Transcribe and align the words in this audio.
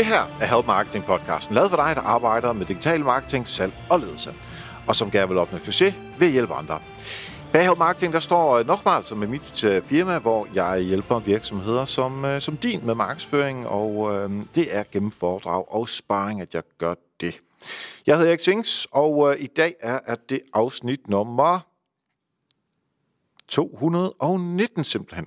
Det 0.00 0.08
her 0.08 0.38
er 0.40 0.46
Help 0.56 0.66
Marketing 0.66 1.04
podcasten, 1.04 1.54
lavet 1.54 1.70
for 1.70 1.76
dig, 1.76 1.96
der 1.96 2.02
arbejder 2.02 2.52
med 2.52 2.66
digital 2.66 3.00
marketing, 3.00 3.48
salg 3.48 3.72
og 3.90 4.00
ledelse, 4.00 4.34
og 4.88 4.96
som 4.96 5.10
gerne 5.10 5.28
vil 5.28 5.38
opnå 5.38 5.58
succes 5.64 5.94
ved 6.18 6.26
at 6.26 6.32
hjælpe 6.32 6.54
andre. 6.54 6.80
Bag 7.52 7.64
Help 7.64 7.78
Marketing, 7.78 8.12
der 8.12 8.20
står 8.20 8.58
øh, 8.58 8.66
Nokmal, 8.66 9.04
som 9.04 9.22
er 9.22 9.26
mit 9.26 9.64
øh, 9.64 9.82
firma, 9.82 10.18
hvor 10.18 10.48
jeg 10.54 10.80
hjælper 10.80 11.18
virksomheder 11.18 11.84
som, 11.84 12.24
øh, 12.24 12.40
som 12.40 12.56
din 12.56 12.86
med 12.86 12.94
markedsføring, 12.94 13.66
og 13.66 14.14
øh, 14.14 14.30
det 14.54 14.76
er 14.76 14.84
gennem 14.92 15.10
foredrag 15.10 15.72
og 15.72 15.88
sparring, 15.88 16.40
at 16.40 16.54
jeg 16.54 16.62
gør 16.78 16.94
det. 17.20 17.40
Jeg 18.06 18.16
hedder 18.16 18.30
Erik 18.30 18.40
Sings, 18.40 18.86
og 18.90 19.30
øh, 19.30 19.40
i 19.40 19.46
dag 19.46 19.74
er, 19.80 19.98
er 20.06 20.16
det 20.28 20.40
afsnit 20.52 21.08
nummer 21.08 21.60
219 23.48 24.84
simpelthen. 24.84 25.26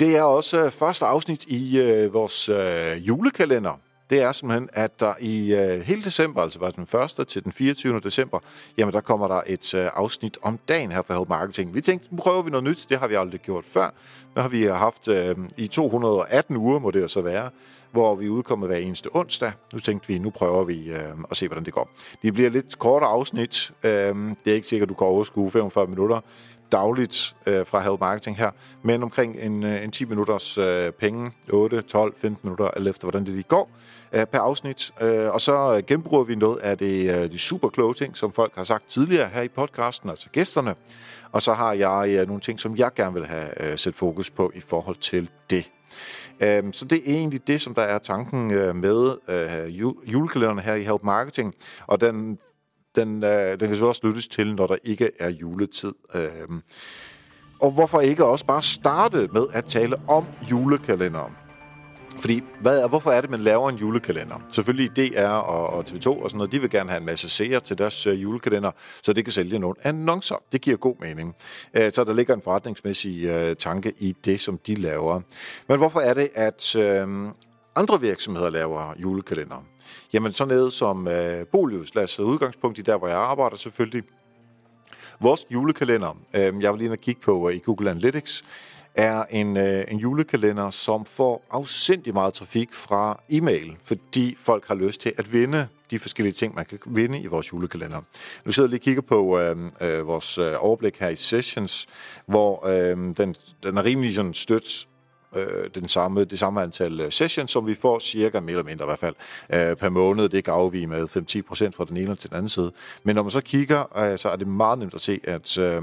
Det 0.00 0.16
er 0.16 0.22
også 0.22 0.64
øh, 0.64 0.70
første 0.70 1.04
afsnit 1.04 1.44
i 1.44 1.78
øh, 1.78 2.14
vores 2.14 2.48
øh, 2.48 3.08
julekalender. 3.08 3.80
Det 4.10 4.22
er 4.22 4.32
simpelthen, 4.32 4.68
at 4.72 5.00
der 5.00 5.14
i 5.20 5.54
øh, 5.54 5.80
hele 5.80 6.04
december, 6.04 6.42
altså 6.42 6.58
fra 6.58 6.70
den 6.70 7.20
1. 7.20 7.26
til 7.28 7.44
den 7.44 7.52
24. 7.52 8.00
december, 8.00 8.38
jamen 8.78 8.94
der 8.94 9.00
kommer 9.00 9.28
der 9.28 9.40
et 9.46 9.74
øh, 9.74 9.88
afsnit 9.94 10.38
om 10.42 10.58
dagen 10.68 10.92
her 10.92 11.02
for 11.02 11.14
Help 11.14 11.28
Marketing. 11.28 11.74
Vi 11.74 11.80
tænkte, 11.80 12.08
nu 12.10 12.16
prøver 12.16 12.42
vi 12.42 12.50
noget 12.50 12.64
nyt. 12.64 12.86
Det 12.88 12.98
har 12.98 13.08
vi 13.08 13.14
aldrig 13.14 13.40
gjort 13.40 13.64
før. 13.64 13.90
Nu 14.36 14.42
har 14.42 14.48
vi 14.48 14.66
øh, 14.66 14.74
haft 14.74 15.08
øh, 15.08 15.36
i 15.56 15.66
218 15.66 16.56
uger, 16.56 16.78
må 16.78 16.90
det 16.90 17.00
jo 17.00 17.08
så 17.08 17.20
være, 17.20 17.50
hvor 17.90 18.16
vi 18.16 18.28
udkommer 18.28 18.66
hver 18.66 18.76
eneste 18.76 19.08
onsdag. 19.12 19.52
Nu 19.72 19.78
tænkte 19.78 20.08
vi, 20.08 20.18
nu 20.18 20.30
prøver 20.30 20.64
vi 20.64 20.90
øh, 20.90 21.00
at 21.30 21.36
se, 21.36 21.48
hvordan 21.48 21.64
det 21.64 21.72
går. 21.72 21.90
Det 22.22 22.34
bliver 22.34 22.50
lidt 22.50 22.78
kortere 22.78 23.10
afsnit. 23.10 23.72
Øh, 23.82 24.14
det 24.44 24.50
er 24.50 24.54
ikke 24.54 24.66
sikkert, 24.66 24.88
du 24.88 24.94
kan 24.94 25.06
overskue 25.06 25.50
45 25.50 25.86
minutter 25.86 26.20
dagligt 26.72 27.36
øh, 27.46 27.66
fra 27.66 27.80
Help 27.80 28.00
Marketing 28.00 28.36
her, 28.36 28.50
men 28.82 29.02
omkring 29.02 29.36
en, 29.40 29.64
øh, 29.64 29.84
en 29.84 29.90
10 29.90 30.04
minutters 30.04 30.58
øh, 30.58 30.92
penge, 30.92 31.32
8, 31.52 31.82
12, 31.82 32.14
15 32.16 32.40
minutter, 32.42 32.68
alt 32.68 32.88
efter 32.88 33.04
hvordan 33.04 33.26
det 33.26 33.34
lige 33.34 33.42
går 33.42 33.70
øh, 34.12 34.26
per 34.26 34.38
afsnit. 34.38 34.94
Øh, 35.00 35.30
og 35.30 35.40
så 35.40 35.76
øh, 35.76 35.82
genbruger 35.86 36.24
vi 36.24 36.34
noget 36.34 36.58
af 36.58 36.78
det, 36.78 37.16
øh, 37.16 37.32
de 37.32 37.38
super 37.38 37.68
kloge 37.68 37.94
ting, 37.94 38.16
som 38.16 38.32
folk 38.32 38.52
har 38.56 38.64
sagt 38.64 38.88
tidligere 38.88 39.28
her 39.32 39.42
i 39.42 39.48
podcasten, 39.48 40.10
altså 40.10 40.28
gæsterne. 40.30 40.74
Og 41.32 41.42
så 41.42 41.52
har 41.52 41.72
jeg 41.72 42.08
øh, 42.08 42.26
nogle 42.26 42.40
ting, 42.40 42.60
som 42.60 42.76
jeg 42.76 42.90
gerne 42.96 43.14
vil 43.14 43.26
have 43.26 43.70
øh, 43.70 43.78
sæt 43.78 43.94
fokus 43.94 44.30
på 44.30 44.52
i 44.54 44.60
forhold 44.60 44.96
til 44.96 45.28
det. 45.50 45.70
Øh, 46.40 46.62
så 46.72 46.84
det 46.84 46.98
er 46.98 47.14
egentlig 47.14 47.46
det, 47.46 47.60
som 47.60 47.74
der 47.74 47.82
er 47.82 47.98
tanken 47.98 48.52
øh, 48.52 48.76
med 48.76 49.16
øh, 49.28 49.78
julekalenderen 50.12 50.58
her 50.58 50.74
i 50.74 50.82
Help 50.82 51.02
Marketing. 51.02 51.54
Og 51.86 52.00
den 52.00 52.38
den, 52.96 53.24
øh, 53.24 53.50
den 53.50 53.58
kan 53.58 53.68
selvfølgelig 53.68 53.88
også 53.88 54.06
lyttes 54.06 54.28
til, 54.28 54.54
når 54.54 54.66
der 54.66 54.76
ikke 54.84 55.10
er 55.18 55.30
juletid. 55.30 55.92
Øh, 56.14 56.30
og 57.60 57.70
hvorfor 57.70 58.00
ikke 58.00 58.24
også 58.24 58.46
bare 58.46 58.62
starte 58.62 59.28
med 59.32 59.46
at 59.52 59.64
tale 59.64 59.96
om 60.08 60.24
julekalenderen? 60.50 61.32
Fordi, 62.20 62.42
hvad 62.60 62.78
er, 62.78 62.88
hvorfor 62.88 63.10
er 63.10 63.20
det, 63.20 63.30
man 63.30 63.40
laver 63.40 63.68
en 63.68 63.76
julekalender? 63.76 64.46
Selvfølgelig 64.50 64.96
DR 64.96 65.26
og, 65.26 65.66
og 65.70 65.84
TV2 65.88 66.08
og 66.08 66.30
sådan 66.30 66.36
noget, 66.36 66.52
de 66.52 66.60
vil 66.60 66.70
gerne 66.70 66.90
have 66.90 67.00
en 67.00 67.06
masse 67.06 67.28
seere 67.28 67.60
til 67.60 67.78
deres 67.78 68.06
øh, 68.06 68.22
julekalender, 68.22 68.70
så 69.02 69.12
det 69.12 69.24
kan 69.24 69.32
sælge 69.32 69.58
nogle 69.58 69.76
annoncer. 69.82 70.42
Det 70.52 70.60
giver 70.60 70.76
god 70.76 70.94
mening. 71.00 71.34
Øh, 71.74 71.92
så 71.92 72.04
der 72.04 72.12
ligger 72.12 72.34
en 72.34 72.42
forretningsmæssig 72.42 73.24
øh, 73.24 73.56
tanke 73.56 73.92
i 73.98 74.16
det, 74.24 74.40
som 74.40 74.58
de 74.66 74.74
laver. 74.74 75.20
Men 75.68 75.78
hvorfor 75.78 76.00
er 76.00 76.14
det, 76.14 76.28
at 76.34 76.76
øh, 76.76 77.08
andre 77.76 78.00
virksomheder 78.00 78.50
laver 78.50 78.94
julekalender? 78.98 79.64
Jamen 80.12 80.32
sådan 80.32 80.54
noget 80.54 80.72
som 80.72 81.08
øh, 81.08 81.46
Bolius, 81.46 81.94
lad 81.94 82.04
os 82.04 82.20
udgangspunkt 82.20 82.78
i 82.78 82.82
der, 82.82 82.96
hvor 82.98 83.08
jeg 83.08 83.16
arbejder 83.16 83.56
selvfølgelig. 83.56 84.02
Vores 85.20 85.46
julekalender, 85.50 86.18
øh, 86.34 86.62
jeg 86.62 86.72
vil 86.72 86.80
lige 86.80 86.96
kigge 86.96 87.20
på 87.20 87.48
øh, 87.48 87.56
i 87.56 87.58
Google 87.58 87.90
Analytics, 87.90 88.44
er 88.94 89.24
en, 89.30 89.56
øh, 89.56 89.84
en 89.88 89.98
julekalender, 89.98 90.70
som 90.70 91.04
får 91.04 91.44
afsindig 91.50 92.14
meget 92.14 92.34
trafik 92.34 92.74
fra 92.74 93.20
e-mail, 93.30 93.76
fordi 93.82 94.36
folk 94.40 94.68
har 94.68 94.74
lyst 94.74 95.00
til 95.00 95.12
at 95.18 95.32
vinde 95.32 95.68
de 95.90 95.98
forskellige 95.98 96.32
ting, 96.32 96.54
man 96.54 96.64
kan 96.66 96.78
vinde 96.86 97.20
i 97.20 97.26
vores 97.26 97.52
julekalender. 97.52 98.00
Nu 98.44 98.52
sidder 98.52 98.66
jeg 98.66 98.70
lige 98.70 98.80
og 98.80 98.84
kigger 98.84 99.02
på 99.02 99.38
øh, 99.38 99.56
øh, 99.80 100.06
vores 100.06 100.38
øh, 100.38 100.52
overblik 100.58 100.98
her 100.98 101.08
i 101.08 101.16
Sessions, 101.16 101.86
hvor 102.26 102.66
øh, 102.66 102.96
den, 103.16 103.34
den 103.62 103.76
er 103.76 103.84
rimelig 103.84 104.14
sådan 104.14 104.34
stødt 104.34 104.88
øh, 105.36 105.70
den 105.74 105.88
samme, 105.88 106.24
det 106.24 106.38
samme 106.38 106.62
antal 106.62 107.00
øh, 107.00 107.12
sessions, 107.12 107.50
som 107.50 107.66
vi 107.66 107.74
får 107.74 107.98
cirka, 107.98 108.40
mere 108.40 108.50
eller 108.50 108.64
mindre 108.64 108.84
i 108.84 108.86
hvert 108.86 108.98
fald, 108.98 109.14
øh, 109.50 109.76
per 109.76 109.88
måned. 109.88 110.28
Det 110.28 110.44
gav 110.44 110.72
vi 110.72 110.86
med 110.86 111.02
5-10% 111.02 111.76
fra 111.76 111.84
den 111.84 111.96
ene 111.96 112.16
til 112.16 112.30
den 112.30 112.36
anden 112.36 112.48
side. 112.48 112.72
Men 113.04 113.14
når 113.14 113.22
man 113.22 113.30
så 113.30 113.40
kigger, 113.40 113.98
øh, 113.98 114.18
så 114.18 114.28
er 114.28 114.36
det 114.36 114.48
meget 114.48 114.78
nemt 114.78 114.94
at 114.94 115.00
se, 115.00 115.20
at 115.24 115.58
øh, 115.58 115.82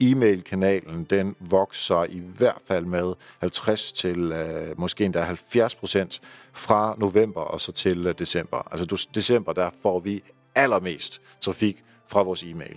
e-mail-kanalen, 0.00 1.04
den 1.04 1.36
vokser 1.40 2.04
i 2.04 2.22
hvert 2.38 2.60
fald 2.68 2.84
med 2.84 3.14
50 3.40 3.92
til 3.92 4.32
øh, 4.32 4.80
måske 4.80 5.04
endda 5.04 5.36
70% 5.48 6.18
fra 6.52 6.94
november 6.98 7.40
og 7.40 7.60
så 7.60 7.72
til 7.72 8.06
øh, 8.06 8.14
december. 8.18 8.68
Altså 8.72 9.06
december, 9.14 9.52
der 9.52 9.70
får 9.82 10.00
vi 10.00 10.22
allermest 10.54 11.20
trafik 11.40 11.84
fra 12.08 12.22
vores 12.22 12.42
e-mail. 12.42 12.76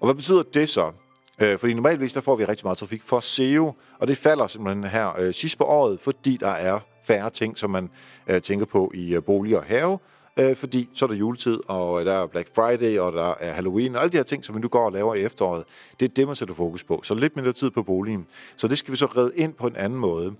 Og 0.00 0.06
hvad 0.06 0.14
betyder 0.14 0.42
det 0.42 0.68
så? 0.68 0.92
Øh, 1.38 1.58
fordi 1.58 1.74
normalvis 1.74 2.12
der 2.12 2.20
får 2.20 2.36
vi 2.36 2.44
rigtig 2.44 2.66
meget 2.66 2.78
trafik 2.78 3.02
for 3.02 3.20
SEO, 3.20 3.72
og 3.98 4.08
det 4.08 4.16
falder 4.16 4.46
simpelthen 4.46 4.84
her 4.84 5.18
øh, 5.18 5.34
sidst 5.34 5.58
på 5.58 5.64
året, 5.64 6.00
fordi 6.00 6.36
der 6.36 6.48
er 6.48 6.80
færre 7.04 7.30
ting, 7.30 7.58
som 7.58 7.70
man 7.70 7.90
øh, 8.26 8.42
tænker 8.42 8.66
på 8.66 8.92
i 8.94 9.14
øh, 9.14 9.22
bolig 9.22 9.56
og 9.56 9.64
have, 9.64 9.98
øh, 10.36 10.56
fordi 10.56 10.88
så 10.94 11.04
er 11.04 11.08
der 11.08 11.16
juletid, 11.16 11.60
og 11.68 12.00
øh, 12.00 12.06
der 12.06 12.12
er 12.12 12.26
Black 12.26 12.54
Friday, 12.54 12.98
og 12.98 13.12
der 13.12 13.34
er 13.40 13.52
Halloween, 13.52 13.96
og 13.96 14.02
alle 14.02 14.12
de 14.12 14.16
her 14.16 14.24
ting, 14.24 14.44
som 14.44 14.54
vi 14.54 14.60
nu 14.60 14.68
går 14.68 14.84
og 14.84 14.92
laver 14.92 15.14
i 15.14 15.22
efteråret, 15.22 15.64
det 16.00 16.10
er 16.10 16.14
det, 16.14 16.26
man 16.26 16.36
sætter 16.36 16.54
fokus 16.54 16.84
på. 16.84 17.00
Så 17.04 17.14
lidt 17.14 17.36
mindre 17.36 17.52
tid 17.52 17.70
på 17.70 17.82
boligen. 17.82 18.26
Så 18.56 18.68
det 18.68 18.78
skal 18.78 18.92
vi 18.92 18.96
så 18.96 19.06
redde 19.06 19.32
ind 19.36 19.54
på 19.54 19.66
en 19.66 19.76
anden 19.76 19.98
måde. 19.98 20.34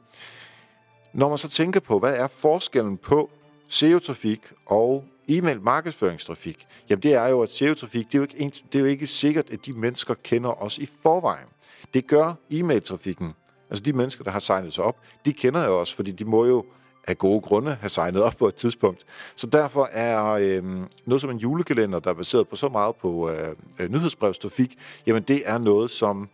Når 1.12 1.28
man 1.28 1.38
så 1.38 1.49
tænker 1.49 1.81
på, 1.81 1.99
hvad 1.99 2.16
er 2.16 2.28
forskellen 2.28 2.97
på 2.97 3.31
SEO-trafik 3.69 4.41
og 4.66 5.05
e-mail 5.29 5.61
markedsføringstrafik, 5.61 6.67
jamen 6.91 7.03
det 7.03 7.15
er 7.15 7.27
jo, 7.27 7.43
at 7.43 7.51
SEO-trafik, 7.51 8.07
det 8.07 8.15
er 8.15 8.19
jo, 8.19 8.27
ikke, 8.39 8.62
det 8.73 8.75
er 8.75 8.81
jo 8.81 8.85
ikke 8.85 9.07
sikkert, 9.07 9.51
at 9.51 9.67
de 9.67 9.73
mennesker 9.73 10.15
kender 10.23 10.62
os 10.62 10.79
i 10.79 10.89
forvejen. 11.03 11.47
Det 11.95 12.07
gør 12.07 12.35
e-mail-trafikken. 12.51 13.35
Altså 13.71 13.85
de 13.85 13.93
mennesker, 13.93 14.25
der 14.25 14.31
har 14.31 14.39
signet 14.39 14.73
sig 14.73 14.85
op, 14.85 14.97
de 15.25 15.33
kender 15.33 15.67
jo 15.67 15.81
os, 15.81 15.95
fordi 15.95 16.11
de 16.11 16.25
må 16.25 16.45
jo 16.45 16.65
af 17.07 17.19
gode 17.19 17.41
grunde 17.41 17.75
have 17.81 17.91
signet 17.91 18.23
op 18.23 18.37
på 18.37 18.49
et 18.49 18.55
tidspunkt. 18.55 19.05
Så 19.37 19.47
derfor 19.47 19.89
er 19.93 20.25
øh, 20.25 20.65
noget 21.07 21.21
som 21.21 21.31
en 21.31 21.39
julekalender, 21.39 21.99
der 21.99 22.11
er 22.11 22.15
baseret 22.15 22.49
på 22.49 22.56
så 22.56 22.69
meget 22.69 22.97
på 22.97 23.31
øh, 23.31 23.49
øh, 23.79 23.91
nyhedsbrevstrafik, 23.91 24.79
jamen 25.06 25.23
det 25.23 25.43
er 25.45 25.59
noget, 25.59 25.91
som 25.91 26.29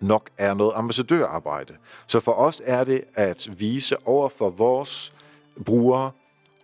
nok 0.00 0.30
er 0.38 0.54
noget 0.54 0.72
ambassadørarbejde. 0.74 1.76
Så 2.06 2.20
for 2.20 2.32
os 2.32 2.62
er 2.64 2.84
det 2.84 3.04
at 3.14 3.48
vise 3.56 3.96
over 4.06 4.28
for 4.28 4.50
vores 4.50 5.14
brugere, 5.64 6.10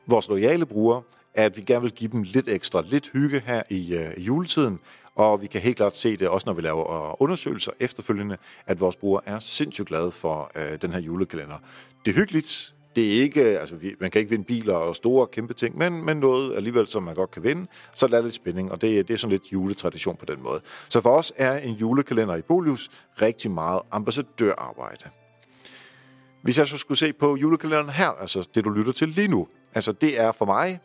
vores 0.06 0.28
lojale 0.28 0.66
brugere, 0.66 1.02
at 1.34 1.56
vi 1.56 1.62
gerne 1.62 1.82
vil 1.82 1.92
give 1.92 2.10
dem 2.12 2.22
lidt 2.22 2.48
ekstra, 2.48 2.82
lidt 2.86 3.10
hygge 3.12 3.42
her 3.46 3.62
i 3.70 3.94
øh, 3.94 4.26
juletiden, 4.26 4.80
og 5.14 5.42
vi 5.42 5.46
kan 5.46 5.60
helt 5.60 5.76
klart 5.76 5.96
se 5.96 6.16
det, 6.16 6.28
også 6.28 6.44
når 6.46 6.54
vi 6.54 6.62
laver 6.62 7.10
øh, 7.10 7.14
undersøgelser 7.18 7.72
efterfølgende, 7.80 8.36
at 8.66 8.80
vores 8.80 8.96
brugere 8.96 9.22
er 9.26 9.38
sindssygt 9.38 9.88
glade 9.88 10.10
for 10.10 10.50
øh, 10.54 10.82
den 10.82 10.92
her 10.92 11.00
julekalender. 11.00 11.58
Det 12.04 12.10
er 12.10 12.16
hyggeligt, 12.16 12.74
det 12.96 13.06
er 13.06 13.22
ikke, 13.22 13.42
øh, 13.42 13.60
altså 13.60 13.76
vi, 13.76 13.94
man 14.00 14.10
kan 14.10 14.18
ikke 14.18 14.30
vinde 14.30 14.44
biler 14.44 14.74
og 14.74 14.96
store 14.96 15.26
kæmpe 15.26 15.54
ting, 15.54 15.78
men, 15.78 16.04
men 16.04 16.16
noget 16.16 16.56
alligevel, 16.56 16.88
som 16.88 17.02
man 17.02 17.14
godt 17.14 17.30
kan 17.30 17.42
vinde, 17.42 17.66
så 17.94 18.06
er 18.06 18.20
lidt 18.20 18.34
spænding, 18.34 18.72
og 18.72 18.80
det, 18.80 19.08
det 19.08 19.14
er 19.14 19.18
sådan 19.18 19.32
lidt 19.32 19.52
juletradition 19.52 20.16
på 20.16 20.24
den 20.24 20.42
måde. 20.42 20.60
Så 20.88 21.00
for 21.00 21.10
os 21.10 21.32
er 21.36 21.58
en 21.58 21.74
julekalender 21.74 22.36
i 22.36 22.42
Bolius 22.42 22.90
rigtig 23.22 23.50
meget 23.50 23.82
ambassadørarbejde. 23.90 25.04
Hvis 26.42 26.58
jeg 26.58 26.68
så 26.68 26.78
skulle 26.78 26.98
se 26.98 27.12
på 27.12 27.36
julekalenderen 27.36 27.90
her, 27.90 28.08
altså 28.08 28.48
det 28.54 28.64
du 28.64 28.70
lytter 28.70 28.92
til 28.92 29.08
lige 29.08 29.28
nu, 29.28 29.48
altså 29.74 29.92
det 29.92 30.20
er 30.20 30.32
for 30.32 30.44
mig 30.44 30.80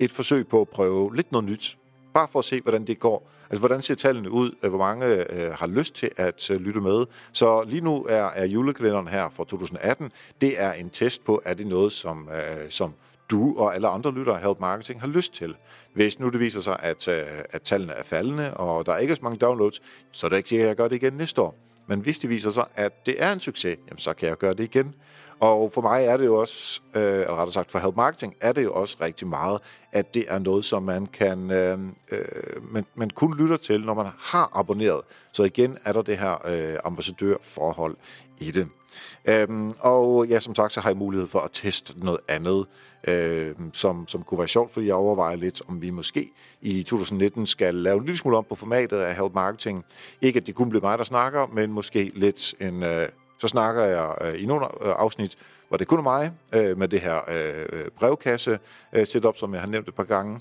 et 0.00 0.10
forsøg 0.10 0.48
på 0.48 0.60
at 0.60 0.68
prøve 0.68 1.16
lidt 1.16 1.32
noget 1.32 1.48
nyt. 1.48 1.78
Bare 2.14 2.28
for 2.32 2.38
at 2.38 2.44
se, 2.44 2.60
hvordan 2.60 2.86
det 2.86 2.98
går. 2.98 3.30
Altså, 3.50 3.58
hvordan 3.58 3.82
ser 3.82 3.94
tallene 3.94 4.30
ud? 4.30 4.50
Øh, 4.62 4.68
hvor 4.68 4.78
mange 4.78 5.32
øh, 5.32 5.52
har 5.52 5.66
lyst 5.66 5.94
til 5.94 6.10
at 6.16 6.50
øh, 6.50 6.60
lytte 6.60 6.80
med? 6.80 7.06
Så 7.32 7.62
lige 7.62 7.80
nu 7.80 8.06
er, 8.08 8.24
er 8.24 8.44
julekalenderen 8.44 9.08
her 9.08 9.28
for 9.28 9.44
2018. 9.44 10.12
Det 10.40 10.60
er 10.60 10.72
en 10.72 10.90
test 10.90 11.24
på, 11.24 11.42
er 11.44 11.54
det 11.54 11.66
noget, 11.66 11.92
som, 11.92 12.28
øh, 12.32 12.70
som 12.70 12.94
du 13.30 13.58
og 13.58 13.74
alle 13.74 13.88
andre 13.88 14.14
lyttere 14.14 14.36
af 14.36 14.42
Help 14.42 14.60
Marketing 14.60 15.00
har 15.00 15.08
lyst 15.08 15.34
til. 15.34 15.54
Hvis 15.94 16.18
nu 16.18 16.28
det 16.28 16.40
viser 16.40 16.60
sig, 16.60 16.76
at, 16.80 17.08
øh, 17.08 17.24
at 17.50 17.62
tallene 17.62 17.92
er 17.92 18.02
faldende, 18.02 18.54
og 18.54 18.86
der 18.86 18.92
er 18.92 18.98
ikke 18.98 19.16
så 19.16 19.22
mange 19.22 19.38
downloads, 19.38 19.82
så 20.12 20.26
er 20.26 20.28
det 20.28 20.36
ikke 20.36 20.48
sikkert, 20.48 20.64
at 20.64 20.68
jeg 20.68 20.76
gør 20.76 20.88
det 20.88 20.96
igen 20.96 21.12
næste 21.12 21.42
år. 21.42 21.54
Men 21.86 22.00
hvis 22.00 22.18
det 22.18 22.30
viser 22.30 22.50
sig, 22.50 22.64
at 22.74 23.06
det 23.06 23.22
er 23.22 23.32
en 23.32 23.40
succes, 23.40 23.78
jamen, 23.88 23.98
så 23.98 24.12
kan 24.12 24.28
jeg 24.28 24.38
gøre 24.38 24.54
det 24.54 24.64
igen. 24.64 24.94
Og 25.40 25.72
for 25.72 25.80
mig 25.80 26.04
er 26.04 26.16
det 26.16 26.24
jo 26.24 26.36
også, 26.36 26.80
øh, 26.94 27.02
eller 27.02 27.36
rettere 27.36 27.52
sagt 27.52 27.70
for 27.70 27.78
Help 27.78 27.96
Marketing, 27.96 28.34
er 28.40 28.52
det 28.52 28.64
jo 28.64 28.72
også 28.72 28.96
rigtig 29.00 29.28
meget, 29.28 29.60
at 29.92 30.14
det 30.14 30.24
er 30.28 30.38
noget, 30.38 30.64
som 30.64 30.82
man 30.82 31.06
kan, 31.06 31.50
øh, 31.50 31.78
øh, 32.10 32.72
man, 32.72 32.84
man 32.94 33.10
kun 33.10 33.38
lytter 33.38 33.56
til, 33.56 33.80
når 33.80 33.94
man 33.94 34.06
har 34.18 34.50
abonneret. 34.54 35.00
Så 35.32 35.44
igen 35.44 35.78
er 35.84 35.92
der 35.92 36.02
det 36.02 36.18
her 36.18 36.46
øh, 36.46 36.78
ambassadørforhold 36.84 37.96
i 38.38 38.50
det. 38.50 38.68
Øhm, 39.24 39.70
og 39.78 40.26
ja, 40.26 40.40
som 40.40 40.54
sagt, 40.54 40.72
så 40.72 40.80
har 40.80 40.88
jeg 40.88 40.96
mulighed 40.96 41.28
for 41.28 41.38
at 41.38 41.50
teste 41.52 41.94
noget 41.96 42.20
andet, 42.28 42.66
øh, 43.08 43.54
som, 43.72 44.08
som 44.08 44.22
kunne 44.22 44.38
være 44.38 44.48
sjovt, 44.48 44.72
fordi 44.72 44.86
jeg 44.86 44.94
overvejer 44.94 45.36
lidt, 45.36 45.62
om 45.68 45.82
vi 45.82 45.90
måske 45.90 46.30
i 46.62 46.82
2019 46.82 47.46
skal 47.46 47.74
lave 47.74 47.98
en 47.98 48.04
lille 48.04 48.18
smule 48.18 48.36
om 48.36 48.46
på 48.48 48.54
formatet 48.54 48.96
af 48.98 49.16
Help 49.16 49.34
Marketing. 49.34 49.84
Ikke 50.22 50.36
at 50.36 50.46
det 50.46 50.54
kun 50.54 50.68
bliver 50.68 50.82
mig, 50.82 50.98
der 50.98 51.04
snakker, 51.04 51.46
men 51.46 51.72
måske 51.72 52.10
lidt 52.14 52.54
en... 52.60 52.82
Øh, 52.82 53.08
så 53.38 53.48
snakker 53.48 53.84
jeg 53.84 54.14
øh, 54.20 54.42
i 54.42 54.46
nogle 54.46 54.66
øh, 54.66 54.94
afsnit, 54.98 55.38
hvor 55.68 55.76
det 55.76 55.86
kun 55.86 55.98
er 55.98 56.02
mig, 56.02 56.32
øh, 56.52 56.78
med 56.78 56.88
det 56.88 57.00
her 57.00 57.20
øh, 57.28 57.86
brevkasse 57.98 58.58
øh, 58.92 59.06
setup, 59.06 59.36
som 59.36 59.54
jeg 59.54 59.62
har 59.62 59.68
nævnt 59.68 59.88
et 59.88 59.94
par 59.94 60.04
gange 60.04 60.40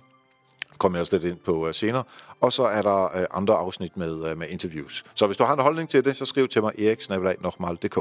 kommer 0.78 0.98
jeg 0.98 1.02
også 1.02 1.18
lidt 1.18 1.32
ind 1.32 1.40
på 1.40 1.68
øh, 1.68 1.74
senere. 1.74 2.04
Og 2.42 2.54
så 2.54 2.64
er 2.64 2.82
der 2.82 3.18
øh, 3.18 3.26
andre 3.32 3.54
afsnit 3.54 3.98
med, 3.98 4.30
øh, 4.30 4.38
med 4.38 4.48
interviews. 4.48 5.06
Så 5.16 5.26
hvis 5.26 5.38
du 5.38 5.44
har 5.44 5.54
en 5.54 5.60
holdning 5.60 5.90
til 5.90 6.06
det, 6.06 6.16
så 6.16 6.26
skriv 6.26 6.48
til 6.48 6.62
mig 6.62 6.80
eriksnabelag.dk. 6.80 7.98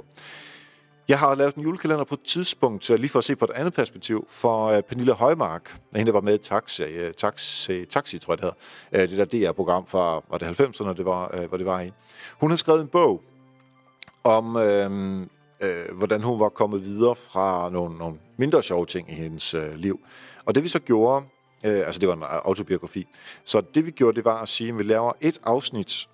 Jeg 1.08 1.18
har 1.18 1.34
lavet 1.34 1.54
en 1.54 1.62
julekalender 1.62 2.04
på 2.04 2.14
et 2.14 2.22
tidspunkt, 2.22 2.88
lige 2.88 3.08
for 3.08 3.18
at 3.18 3.24
se 3.24 3.36
på 3.36 3.44
et 3.44 3.50
andet 3.50 3.74
perspektiv, 3.74 4.26
for 4.30 4.76
uh, 4.76 4.80
Pernille 4.80 5.12
Højmark, 5.12 5.76
hende 5.94 6.06
der 6.06 6.12
var 6.12 6.20
med 6.20 6.34
i 6.34 6.38
Taxi, 6.38 6.82
Taxi, 7.18 7.84
Taxi 7.84 8.18
tror 8.18 8.32
jeg 8.32 8.42
det 8.42 8.54
hedder, 8.90 9.06
det 9.06 9.30
der 9.30 9.50
DR-program 9.50 9.86
fra 9.86 10.22
var 10.30 10.38
det 10.38 10.60
90'erne, 10.60 10.96
det 10.96 11.04
var, 11.04 11.46
hvor 11.46 11.56
det 11.56 11.66
var 11.66 11.80
i. 11.80 11.92
Hun 12.40 12.50
har 12.50 12.56
skrevet 12.56 12.80
en 12.80 12.88
bog 12.88 13.22
om, 14.26 14.56
øh, 14.56 15.20
øh, 15.60 15.96
hvordan 15.96 16.22
hun 16.22 16.40
var 16.40 16.48
kommet 16.48 16.84
videre 16.84 17.14
fra 17.14 17.70
nogle, 17.70 17.98
nogle 17.98 18.16
mindre 18.36 18.62
sjove 18.62 18.86
ting 18.86 19.10
i 19.10 19.14
hendes 19.14 19.54
øh, 19.54 19.74
liv. 19.74 20.00
Og 20.44 20.54
det 20.54 20.62
vi 20.62 20.68
så 20.68 20.78
gjorde, 20.78 21.24
Øh, 21.64 21.86
altså 21.86 21.98
det 21.98 22.08
var 22.08 22.14
en 22.14 22.22
øh, 22.22 22.28
autobiografi. 22.30 23.06
Så 23.44 23.60
det 23.74 23.86
vi 23.86 23.90
gjorde, 23.90 24.16
det 24.16 24.24
var 24.24 24.42
at 24.42 24.48
sige, 24.48 24.68
at 24.68 24.78
vi 24.78 24.82
laver 24.82 25.12
et 25.20 25.38
afsnit, 25.44 26.08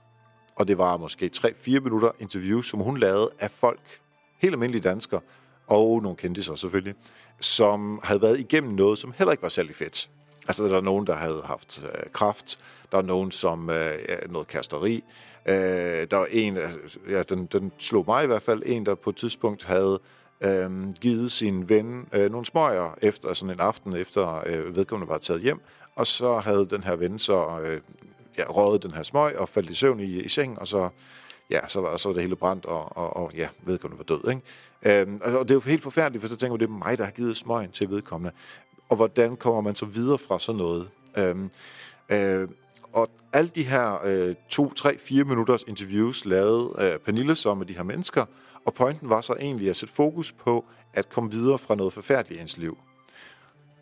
og 0.56 0.68
det 0.68 0.78
var 0.78 0.96
måske 0.96 1.30
3-4 1.36 1.80
minutter 1.80 2.10
interview, 2.20 2.60
som 2.60 2.80
hun 2.80 2.98
lavede 2.98 3.30
af 3.38 3.50
folk, 3.50 4.00
helt 4.38 4.54
almindelige 4.54 4.82
danskere, 4.82 5.20
og 5.66 6.02
nogle 6.02 6.16
kendte 6.16 6.42
sig 6.42 6.58
selvfølgelig, 6.58 6.94
som 7.40 8.00
havde 8.02 8.22
været 8.22 8.40
igennem 8.40 8.72
noget, 8.72 8.98
som 8.98 9.14
heller 9.18 9.32
ikke 9.32 9.42
var 9.42 9.48
særlig 9.48 9.76
fedt. 9.76 10.10
Altså, 10.48 10.64
der 10.64 10.76
er 10.76 10.80
nogen, 10.80 11.06
der 11.06 11.14
havde 11.14 11.42
haft 11.44 11.82
øh, 11.84 12.10
kraft, 12.12 12.58
der 12.92 12.98
er 12.98 13.02
nogen, 13.02 13.30
som 13.30 13.70
øh, 13.70 13.98
noget 14.28 14.48
kasteri, 14.48 15.04
øh, 15.46 16.06
der 16.10 16.16
var 16.16 16.26
en, 16.30 16.56
altså, 16.56 16.78
ja, 17.08 17.22
den, 17.22 17.46
den 17.46 17.72
slog 17.78 18.04
mig 18.06 18.24
i 18.24 18.26
hvert 18.26 18.42
fald, 18.42 18.62
en, 18.66 18.86
der 18.86 18.94
på 18.94 19.10
et 19.10 19.16
tidspunkt 19.16 19.64
havde 19.64 20.00
øh, 20.40 20.92
givet 21.00 21.32
sin 21.32 21.68
ven 21.68 22.08
øh, 22.12 22.30
nogle 22.30 22.46
smøger 22.46 22.98
efter 23.02 23.32
sådan 23.32 23.54
en 23.54 23.60
aften, 23.60 23.96
efter 23.96 24.42
øh, 24.46 24.76
vedkommende 24.76 25.10
var 25.10 25.18
taget 25.18 25.42
hjem, 25.42 25.60
og 25.96 26.06
så 26.06 26.38
havde 26.38 26.66
den 26.70 26.84
her 26.84 26.96
ven 26.96 27.18
så 27.18 27.60
øh, 27.64 27.80
ja, 28.38 28.44
røget 28.48 28.82
den 28.82 28.90
her 28.90 29.02
smøg 29.02 29.38
og 29.38 29.48
faldt 29.48 29.70
i 29.70 29.74
søvn 29.74 30.00
i, 30.00 30.20
i 30.20 30.28
sengen, 30.28 30.58
og 30.58 30.66
så, 30.66 30.88
ja, 31.50 31.68
så, 31.68 31.80
var, 31.80 31.96
så 31.96 32.08
var 32.08 32.14
det 32.14 32.22
hele 32.22 32.36
brændt, 32.36 32.66
og, 32.66 32.96
og, 32.96 33.16
og 33.16 33.30
ja, 33.36 33.48
vedkommende 33.62 34.04
var 34.08 34.16
død. 34.16 34.30
Ikke? 34.30 35.00
Øh, 35.00 35.12
altså, 35.12 35.38
og 35.38 35.48
det 35.48 35.50
er 35.50 35.54
jo 35.54 35.60
helt 35.60 35.82
forfærdeligt, 35.82 36.22
for 36.22 36.28
så 36.28 36.36
tænker 36.36 36.52
man, 36.52 36.60
det 36.60 36.66
er 36.66 36.86
mig, 36.88 36.98
der 36.98 37.04
har 37.04 37.10
givet 37.10 37.36
smøgen 37.36 37.70
til 37.70 37.90
vedkommende. 37.90 38.32
Og 38.88 38.96
hvordan 38.96 39.36
kommer 39.36 39.60
man 39.60 39.74
så 39.74 39.86
videre 39.86 40.18
fra 40.18 40.38
sådan 40.38 40.58
noget? 40.58 40.88
Øhm, 41.16 41.50
øh, 42.08 42.42
øh, 42.42 42.48
og 42.92 43.10
alle 43.32 43.50
de 43.50 43.62
her 43.62 43.98
øh, 44.04 44.34
to, 44.48 44.72
tre, 44.72 44.98
fire 44.98 45.24
minutters 45.24 45.62
interviews 45.62 46.24
lavede 46.24 46.74
øh, 46.78 46.98
Pernille 46.98 47.34
så 47.34 47.54
med 47.54 47.66
de 47.66 47.76
her 47.76 47.82
mennesker, 47.82 48.24
og 48.64 48.74
pointen 48.74 49.10
var 49.10 49.20
så 49.20 49.32
egentlig 49.40 49.70
at 49.70 49.76
sætte 49.76 49.94
fokus 49.94 50.32
på 50.32 50.64
at 50.94 51.08
komme 51.08 51.30
videre 51.30 51.58
fra 51.58 51.74
noget 51.74 51.92
forfærdeligt 51.92 52.38
i 52.38 52.42
ens 52.42 52.56
liv. 52.56 52.78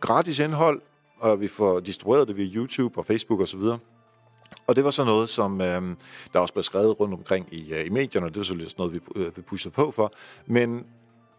Gratis 0.00 0.38
indhold, 0.38 0.82
og 1.18 1.40
vi 1.40 1.48
får 1.48 1.80
distribueret 1.80 2.28
det 2.28 2.36
via 2.36 2.54
YouTube 2.54 2.98
og 2.98 3.06
Facebook 3.06 3.40
osv. 3.40 3.60
Og 4.66 4.76
det 4.76 4.84
var 4.84 4.90
så 4.90 5.04
noget, 5.04 5.28
som 5.28 5.60
øh, 5.60 5.82
der 6.32 6.38
også 6.38 6.54
blev 6.54 6.62
skrevet 6.62 7.00
rundt 7.00 7.14
omkring 7.14 7.48
i, 7.52 7.72
øh, 7.72 7.86
i 7.86 7.88
medierne, 7.88 8.26
og 8.26 8.30
det 8.30 8.36
var 8.36 8.44
selvfølgelig 8.44 8.74
noget, 8.78 8.92
vi, 8.92 9.00
øh, 9.16 9.36
vi 9.36 9.42
pushede 9.42 9.74
på 9.74 9.90
for. 9.90 10.12
Men 10.46 10.84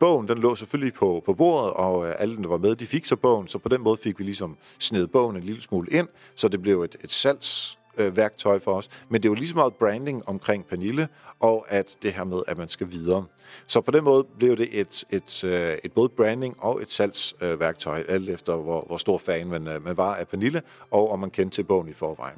bogen, 0.02 0.28
den 0.28 0.38
lå 0.38 0.56
selvfølgelig 0.56 0.94
på, 0.94 1.24
på 1.26 1.34
bordet, 1.34 1.74
og 1.74 2.08
øh, 2.08 2.14
alle, 2.18 2.38
der 2.38 2.48
var 2.48 2.58
med, 2.58 2.76
de 2.76 2.86
fik 2.86 3.06
så 3.06 3.16
bogen, 3.16 3.48
så 3.48 3.58
på 3.58 3.70
den 3.70 3.82
måde 3.82 3.98
fik 3.98 4.20
vi 4.20 4.24
ligesom 4.24 4.58
sned 4.80 5.08
bogen 5.08 5.36
en 5.36 5.44
lille 5.44 5.62
smule 5.62 5.92
ind, 5.92 6.08
så 6.36 6.48
det 6.48 6.62
blev 6.62 6.82
et, 6.82 6.96
et 7.04 7.12
salgs 7.12 7.80
øh, 7.98 8.18
værktøj 8.18 8.60
for 8.60 8.74
os. 8.74 8.90
Men 9.10 9.24
det 9.24 9.30
er 9.30 9.32
jo 9.32 9.34
lige 9.34 9.48
så 9.48 9.56
meget 9.56 9.74
branding 9.74 10.28
omkring 10.28 10.66
Pernille, 10.66 11.08
og 11.40 11.66
at 11.70 11.98
det 12.04 12.14
her 12.14 12.24
med, 12.24 12.42
at 12.48 12.58
man 12.58 12.68
skal 12.68 12.92
videre. 12.92 13.26
Så 13.68 13.82
på 13.82 13.92
den 13.92 14.04
måde 14.04 14.24
blev 14.24 14.58
det 14.58 14.80
et, 14.80 15.04
et, 15.10 15.44
øh, 15.44 15.78
et 15.84 15.92
både 15.92 16.10
branding 16.10 16.56
og 16.60 16.82
et 16.82 16.92
salgsværktøj, 16.92 18.00
øh, 18.00 18.06
alt 18.08 18.30
efter 18.30 18.56
hvor, 18.56 18.84
hvor 18.88 18.98
stor 18.98 19.18
fan 19.18 19.48
man, 19.48 19.68
øh, 19.68 19.86
man 19.86 19.98
var 19.98 20.16
af 20.16 20.28
Pernille, 20.28 20.62
og 20.92 21.12
om 21.12 21.20
man 21.20 21.30
kendte 21.32 21.56
til 21.56 21.64
bogen 21.64 21.90
i 21.90 21.94
forvejen. 21.94 22.38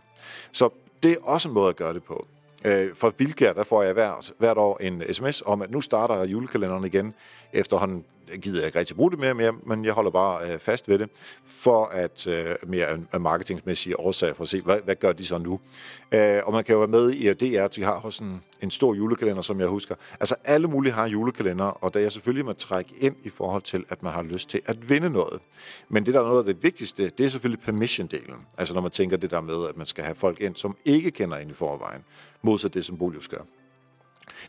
Så 0.51 0.69
det 1.03 1.11
er 1.11 1.17
også 1.23 1.47
en 1.47 1.53
måde 1.53 1.69
at 1.69 1.75
gøre 1.75 1.93
det 1.93 2.03
på. 2.03 2.27
Øh, 2.65 2.95
for 2.95 3.09
Bilgær, 3.09 3.53
der 3.53 3.63
får 3.63 3.83
jeg 3.83 3.93
hvert, 3.93 4.31
hvert 4.37 4.57
år 4.57 4.77
en 4.81 5.03
sms 5.13 5.43
om, 5.45 5.61
at 5.61 5.71
nu 5.71 5.81
starter 5.81 6.25
julekalenderen 6.25 6.85
igen. 6.85 7.13
Efterhånden 7.53 8.05
Øh, 8.33 8.39
gider 8.39 8.59
jeg 8.59 8.65
ikke 8.65 8.79
rigtig 8.79 8.95
bruge 8.95 9.11
det 9.11 9.19
mere, 9.19 9.33
mere 9.33 9.53
men 9.65 9.85
jeg 9.85 9.93
holder 9.93 10.11
bare 10.11 10.53
øh, 10.53 10.59
fast 10.59 10.89
ved 10.89 10.99
det, 10.99 11.09
for 11.45 11.85
at 11.85 12.27
øh, 12.27 12.55
mere 12.67 12.99
af 13.11 13.19
marketingmæssige 13.19 13.99
årsager, 13.99 14.33
for 14.33 14.43
at 14.43 14.49
se, 14.49 14.61
hvad, 14.61 14.79
hvad 14.83 14.95
gør 14.95 15.11
de 15.11 15.25
så 15.25 15.37
nu? 15.37 15.59
Øh, 16.11 16.41
og 16.45 16.53
man 16.53 16.63
kan 16.63 16.73
jo 16.73 16.79
være 16.79 16.87
med 16.87 17.09
i 17.09 17.33
DR, 17.33 17.67
de 17.67 17.83
har 17.83 17.91
også 17.91 18.23
en, 18.23 18.41
en 18.61 18.71
stor 18.71 18.93
julekalender, 18.93 19.41
som 19.41 19.59
jeg 19.59 19.67
husker. 19.67 19.95
Altså 20.19 20.35
alle 20.43 20.67
mulige 20.67 20.93
har 20.93 21.07
julekalender, 21.07 21.65
og 21.65 21.93
der 21.93 21.99
er 21.99 22.09
selvfølgelig 22.09 22.45
må 22.45 22.53
trække 22.53 22.93
ind 22.99 23.15
i 23.23 23.29
forhold 23.29 23.61
til, 23.61 23.85
at 23.89 24.03
man 24.03 24.13
har 24.13 24.23
lyst 24.23 24.49
til 24.49 24.61
at 24.65 24.89
vinde 24.89 25.09
noget. 25.09 25.41
Men 25.89 26.05
det, 26.05 26.13
der 26.13 26.19
er 26.19 26.23
noget 26.23 26.39
af 26.39 26.45
det 26.45 26.63
vigtigste, 26.63 27.09
det 27.17 27.25
er 27.25 27.29
selvfølgelig 27.29 27.63
permission-delen. 27.65 28.45
Altså 28.57 28.73
når 28.73 28.81
man 28.81 28.91
tænker 28.91 29.17
det 29.17 29.31
der 29.31 29.41
med, 29.41 29.67
at 29.69 29.77
man 29.77 29.85
skal 29.85 30.03
have 30.03 30.15
folk 30.15 30.41
ind, 30.41 30.55
som 30.55 30.77
ikke 30.85 31.11
kender 31.11 31.37
ind 31.37 31.51
i 31.51 31.53
forvejen, 31.53 32.03
modsat 32.41 32.73
det, 32.73 32.85
som 32.85 32.97
Bolius 32.97 33.27
gør. 33.27 33.41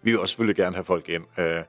Vi 0.02 0.10
vil 0.10 0.20
også 0.20 0.32
selvfølgelig 0.32 0.56
gerne 0.56 0.75
have 0.75 0.84
folk 0.84 1.08
ind. 1.08 1.25
Øh, 1.38 1.62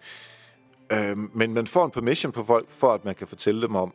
Øh, 0.94 1.18
men 1.18 1.54
man 1.54 1.68
får 1.68 1.86
en 1.86 1.92
permission 1.92 2.32
på 2.32 2.44
folk, 2.44 2.70
for 2.70 2.88
at 2.88 3.06
man 3.06 3.16
kan 3.16 3.28
fortælle 3.28 3.62
dem 3.62 3.76
om, 3.76 3.94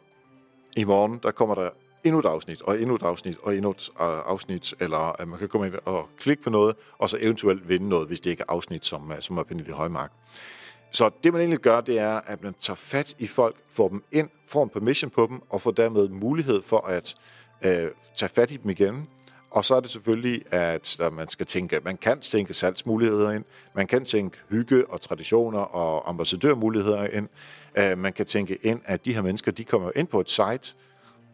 i 0.76 0.84
morgen, 0.84 1.20
der 1.22 1.30
kommer 1.30 1.54
der 1.54 1.70
endnu 2.04 2.18
et 2.18 2.26
afsnit, 2.26 2.62
og 2.62 2.80
endnu 2.80 2.94
et 2.94 3.02
afsnit, 3.02 3.36
og 3.42 3.56
endnu 3.56 3.70
et 3.70 3.90
øh, 4.00 4.06
afsnit, 4.26 4.74
eller 4.80 5.20
at 5.20 5.28
man 5.28 5.38
kan 5.38 5.48
komme 5.48 5.66
ind 5.66 5.74
og 5.84 6.08
klikke 6.18 6.42
på 6.42 6.50
noget, 6.50 6.76
og 6.98 7.10
så 7.10 7.18
eventuelt 7.20 7.68
vinde 7.68 7.88
noget, 7.88 8.08
hvis 8.08 8.20
det 8.20 8.30
ikke 8.30 8.44
er 8.48 8.52
afsnit, 8.52 8.86
som, 8.86 9.12
som 9.20 9.38
er 9.38 9.42
Pernille 9.42 9.72
Højmark. 9.72 10.12
Så 10.92 11.10
det, 11.24 11.32
man 11.32 11.40
egentlig 11.40 11.60
gør, 11.60 11.80
det 11.80 11.98
er, 11.98 12.20
at 12.26 12.42
man 12.42 12.54
tager 12.60 12.76
fat 12.76 13.14
i 13.18 13.26
folk, 13.26 13.56
får 13.68 13.88
dem 13.88 14.04
ind, 14.12 14.28
får 14.48 14.62
en 14.62 14.68
permission 14.68 15.10
på 15.10 15.26
dem, 15.26 15.40
og 15.50 15.62
får 15.62 15.70
dermed 15.70 16.08
mulighed 16.08 16.62
for 16.62 16.86
at 16.86 17.14
øh, 17.64 17.90
tage 18.16 18.30
fat 18.34 18.50
i 18.50 18.56
dem 18.56 18.70
igen, 18.70 19.08
og 19.50 19.64
så 19.64 19.74
er 19.74 19.80
det 19.80 19.90
selvfølgelig, 19.90 20.52
at 20.52 21.00
man 21.12 21.28
skal 21.28 21.46
tænke, 21.46 21.80
man 21.84 21.96
kan 21.96 22.20
tænke 22.20 22.54
salgsmuligheder 22.54 23.30
ind, 23.30 23.44
man 23.74 23.86
kan 23.86 24.04
tænke 24.04 24.38
hygge 24.50 24.90
og 24.90 25.00
traditioner 25.00 25.58
og 25.58 26.08
ambassadørmuligheder 26.08 27.06
ind, 27.06 27.28
øh, 27.78 27.98
man 27.98 28.12
kan 28.12 28.26
tænke 28.26 28.58
ind, 28.62 28.80
at 28.84 29.04
de 29.04 29.14
her 29.14 29.22
mennesker, 29.22 29.52
de 29.52 29.64
kommer 29.64 29.90
ind 29.96 30.08
på 30.08 30.20
et 30.20 30.30
site, 30.30 30.74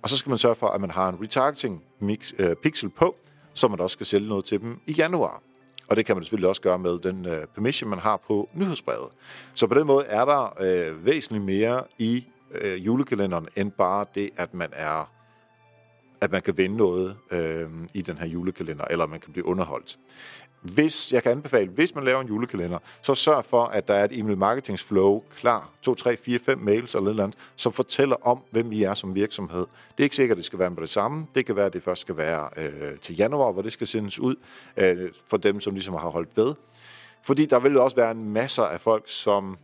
og 0.03 0.11
så 0.11 0.17
skal 0.17 0.31
man 0.31 0.39
sørge 0.39 0.55
for, 0.55 0.67
at 0.67 0.81
man 0.81 0.91
har 0.91 1.09
en 1.09 1.23
retargeting 1.23 1.83
mix, 2.01 2.33
uh, 2.39 2.53
pixel 2.63 2.89
på, 2.89 3.17
så 3.55 3.69
man 3.69 3.81
også 3.81 3.93
skal 3.93 4.07
sælge 4.07 4.29
noget 4.29 4.45
til 4.45 4.61
dem 4.61 4.81
i 4.87 4.93
januar. 4.93 5.43
Og 5.89 5.97
det 5.97 6.07
kan 6.07 6.17
man 6.17 6.23
selvfølgelig 6.23 6.49
også 6.49 6.63
gøre 6.63 6.79
med 6.79 6.99
den 6.99 7.27
uh, 7.27 7.33
permission, 7.55 7.91
man 7.91 7.99
har 7.99 8.17
på 8.17 8.49
nyhedsbrevet. 8.55 9.09
Så 9.55 9.67
på 9.67 9.75
den 9.75 9.87
måde 9.87 10.05
er 10.05 10.25
der 10.25 10.57
uh, 10.61 11.07
væsentligt 11.07 11.45
mere 11.45 11.83
i 11.99 12.27
uh, 12.65 12.87
julekalenderen, 12.87 13.49
end 13.57 13.73
bare 13.73 14.07
det, 14.15 14.31
at 14.37 14.55
man 14.55 14.69
er 14.73 15.11
at 16.21 16.33
man 16.33 16.43
kan 16.43 16.57
vinde 16.57 16.77
noget 16.77 17.17
øh, 17.31 17.69
i 17.95 18.03
den 18.03 18.19
her 18.19 18.27
julekalender, 18.27 18.85
eller 18.85 19.07
man 19.07 19.21
kan 19.21 19.33
blive 19.33 19.47
underholdt. 19.47 19.99
Hvis, 20.75 21.13
jeg 21.13 21.23
kan 21.23 21.33
anbefale, 21.33 21.69
hvis 21.69 21.95
man 21.95 22.05
laver 22.05 22.21
en 22.21 22.27
julekalender, 22.27 22.79
så 23.03 23.15
sørg 23.15 23.45
for, 23.45 23.65
at 23.65 23.89
der 23.89 23.95
er 23.95 24.05
et 24.05 24.19
email 24.19 24.39
marketing 24.39 24.79
flow 24.79 25.23
klar, 25.37 25.71
2, 25.83 25.95
3, 25.95 26.17
4, 26.17 26.39
5 26.39 26.59
mails 26.59 26.95
eller 26.95 27.13
noget 27.13 27.21
andet, 27.21 27.39
som 27.57 27.73
fortæller 27.73 28.17
om, 28.27 28.43
hvem 28.51 28.73
I 28.73 28.83
er 28.83 28.95
som 28.95 29.15
virksomhed. 29.15 29.61
Det 29.61 29.99
er 29.99 30.03
ikke 30.03 30.17
sikkert, 30.17 30.35
at 30.35 30.37
det 30.37 30.45
skal 30.45 30.59
være 30.59 30.71
med 30.71 30.81
det 30.81 30.91
samme. 30.91 31.27
Det 31.35 31.47
kan 31.47 31.57
være, 31.57 31.67
at 31.67 31.73
det 31.73 31.83
først 31.83 32.01
skal 32.01 32.17
være 32.17 32.49
øh, 32.57 32.99
til 33.03 33.17
januar, 33.17 33.53
hvor 33.53 33.63
det 33.63 33.73
skal 33.73 33.87
sendes 33.87 34.19
ud 34.19 34.35
øh, 34.77 35.11
for 35.29 35.37
dem, 35.37 35.61
som 35.61 35.75
ligesom 35.75 35.95
har 35.95 36.09
holdt 36.09 36.37
ved. 36.37 36.55
Fordi 37.23 37.47
der 37.47 37.59
vil 37.59 37.73
jo 37.73 37.85
også 37.85 37.97
være 37.97 38.11
en 38.11 38.31
masse 38.31 38.63
af 38.63 38.81
folk, 38.81 39.03
som 39.07 39.57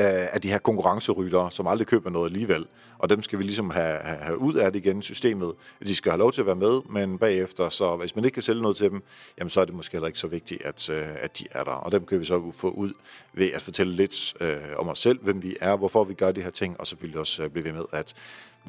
øh, 0.00 0.34
af 0.34 0.40
de 0.40 0.48
her 0.48 0.58
konkurrenceryttere, 0.58 1.50
som 1.50 1.66
aldrig 1.66 1.86
køber 1.86 2.10
noget 2.10 2.26
alligevel 2.30 2.66
og 2.98 3.10
dem 3.10 3.22
skal 3.22 3.38
vi 3.38 3.44
ligesom 3.44 3.70
have, 3.70 3.98
have, 3.98 4.18
have 4.18 4.38
ud 4.38 4.54
af 4.54 4.72
det 4.72 4.86
igen, 4.86 5.02
systemet. 5.02 5.54
De 5.86 5.96
skal 5.96 6.12
have 6.12 6.18
lov 6.18 6.32
til 6.32 6.40
at 6.40 6.46
være 6.46 6.56
med, 6.56 6.80
men 6.90 7.18
bagefter, 7.18 7.68
så 7.68 7.96
hvis 7.96 8.16
man 8.16 8.24
ikke 8.24 8.34
kan 8.34 8.42
sælge 8.42 8.62
noget 8.62 8.76
til 8.76 8.90
dem, 8.90 9.02
jamen 9.38 9.50
så 9.50 9.60
er 9.60 9.64
det 9.64 9.74
måske 9.74 9.92
heller 9.92 10.06
ikke 10.06 10.18
så 10.18 10.26
vigtigt, 10.26 10.62
at, 10.62 10.90
øh, 10.90 11.06
at 11.20 11.38
de 11.38 11.46
er 11.50 11.64
der. 11.64 11.70
Og 11.70 11.92
dem 11.92 12.06
kan 12.06 12.20
vi 12.20 12.24
så 12.24 12.52
få 12.56 12.70
ud 12.70 12.92
ved 13.32 13.52
at 13.52 13.62
fortælle 13.62 13.92
lidt 13.92 14.34
øh, 14.40 14.56
om 14.76 14.88
os 14.88 14.98
selv, 14.98 15.18
hvem 15.22 15.42
vi 15.42 15.56
er, 15.60 15.76
hvorfor 15.76 16.04
vi 16.04 16.14
gør 16.14 16.32
de 16.32 16.42
her 16.42 16.50
ting, 16.50 16.80
og 16.80 16.86
selvfølgelig 16.86 17.20
også 17.20 17.42
øh, 17.42 17.50
blive 17.50 17.64
ved 17.64 17.72
med, 17.72 17.84
at 17.92 18.14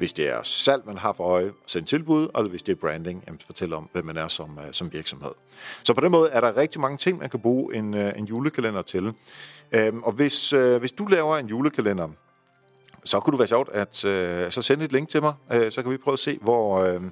hvis 0.00 0.12
det 0.12 0.28
er 0.28 0.42
salg, 0.42 0.82
man 0.86 0.98
har 0.98 1.12
for 1.12 1.24
øje, 1.24 1.52
send 1.66 1.86
tilbud, 1.86 2.28
og 2.34 2.44
hvis 2.44 2.62
det 2.62 2.72
er 2.72 2.76
branding, 2.76 3.24
jamen 3.26 3.40
fortæl 3.46 3.72
om, 3.72 3.88
hvem 3.92 4.04
man 4.04 4.16
er 4.16 4.28
som, 4.28 4.58
øh, 4.58 4.72
som 4.72 4.92
virksomhed. 4.92 5.30
Så 5.82 5.94
på 5.94 6.00
den 6.00 6.12
måde 6.12 6.30
er 6.30 6.40
der 6.40 6.56
rigtig 6.56 6.80
mange 6.80 6.98
ting, 6.98 7.18
man 7.18 7.30
kan 7.30 7.40
bruge 7.40 7.74
en, 7.74 7.94
øh, 7.94 8.12
en 8.16 8.24
julekalender 8.24 8.82
til. 8.82 9.14
Øhm, 9.72 10.02
og 10.02 10.12
hvis, 10.12 10.52
øh, 10.52 10.80
hvis 10.80 10.92
du 10.92 11.06
laver 11.06 11.36
en 11.36 11.46
julekalender, 11.46 12.08
så 13.04 13.20
kunne 13.20 13.32
det 13.32 13.38
være 13.38 13.48
sjovt 13.48 13.68
at 13.72 14.04
øh, 14.04 14.50
så 14.50 14.62
sende 14.62 14.84
et 14.84 14.92
link 14.92 15.08
til 15.08 15.22
mig, 15.22 15.34
øh, 15.52 15.72
så 15.72 15.82
kan 15.82 15.92
vi 15.92 15.96
prøve 15.96 16.12
at 16.12 16.18
se, 16.18 16.38
hvor, 16.42 16.78
øh, 16.78 17.02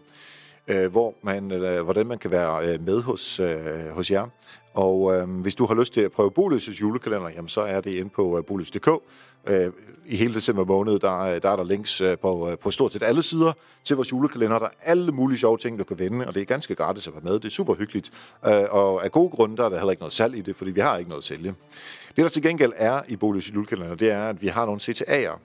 øh, 0.68 0.90
hvor 0.90 1.14
man, 1.22 1.52
øh, 1.52 1.82
hvordan 1.82 2.06
man 2.06 2.18
kan 2.18 2.30
være 2.30 2.68
øh, 2.68 2.86
med 2.86 3.02
hos, 3.02 3.40
øh, 3.40 3.90
hos 3.90 4.10
jer. 4.10 4.26
Og 4.74 5.16
øh, 5.16 5.40
hvis 5.40 5.54
du 5.54 5.66
har 5.66 5.74
lyst 5.74 5.92
til 5.92 6.00
at 6.00 6.12
prøve 6.12 6.30
Boløses 6.30 6.80
julekalender, 6.80 7.28
jamen, 7.28 7.48
så 7.48 7.60
er 7.60 7.80
det 7.80 7.90
inde 7.90 8.10
på 8.10 8.38
øh, 8.38 8.44
boløs.dk. 8.44 8.88
Øh, 9.46 9.72
I 10.06 10.16
hele 10.16 10.34
december 10.34 10.64
måned, 10.64 10.98
der, 10.98 11.18
øh, 11.18 11.42
der 11.42 11.50
er 11.50 11.56
der 11.56 11.64
links 11.64 12.00
øh, 12.00 12.18
på, 12.18 12.50
øh, 12.50 12.58
på 12.58 12.70
stort 12.70 12.92
set 12.92 13.02
alle 13.02 13.22
sider 13.22 13.52
til 13.84 13.96
vores 13.96 14.12
julekalender. 14.12 14.58
Der 14.58 14.66
er 14.66 14.70
alle 14.82 15.12
mulige 15.12 15.38
sjove 15.38 15.58
ting, 15.58 15.78
du 15.78 15.84
kan 15.84 15.98
vende, 15.98 16.26
og 16.26 16.34
det 16.34 16.40
er 16.40 16.44
ganske 16.44 16.74
gratis 16.74 17.06
at 17.06 17.12
være 17.14 17.22
med. 17.24 17.32
Det 17.32 17.44
er 17.44 17.50
super 17.50 17.74
hyggeligt. 17.74 18.10
Øh, 18.46 18.64
og 18.70 19.04
af 19.04 19.12
gode 19.12 19.30
grunde, 19.30 19.56
der 19.56 19.64
er 19.64 19.68
der 19.68 19.76
heller 19.76 19.90
ikke 19.90 20.00
noget 20.00 20.12
salg 20.12 20.36
i 20.36 20.40
det, 20.40 20.56
fordi 20.56 20.70
vi 20.70 20.80
har 20.80 20.96
ikke 20.96 21.08
noget 21.08 21.20
at 21.20 21.24
sælge. 21.24 21.54
Det, 22.08 22.16
der 22.16 22.28
til 22.28 22.42
gengæld 22.42 22.72
er 22.76 23.00
i 23.08 23.14
Boløs' 23.14 23.54
julekalender, 23.54 23.94
det 23.94 24.10
er, 24.10 24.28
at 24.28 24.42
vi 24.42 24.46
har 24.46 24.66
nogle 24.66 24.80
CTA'er, 24.80 25.38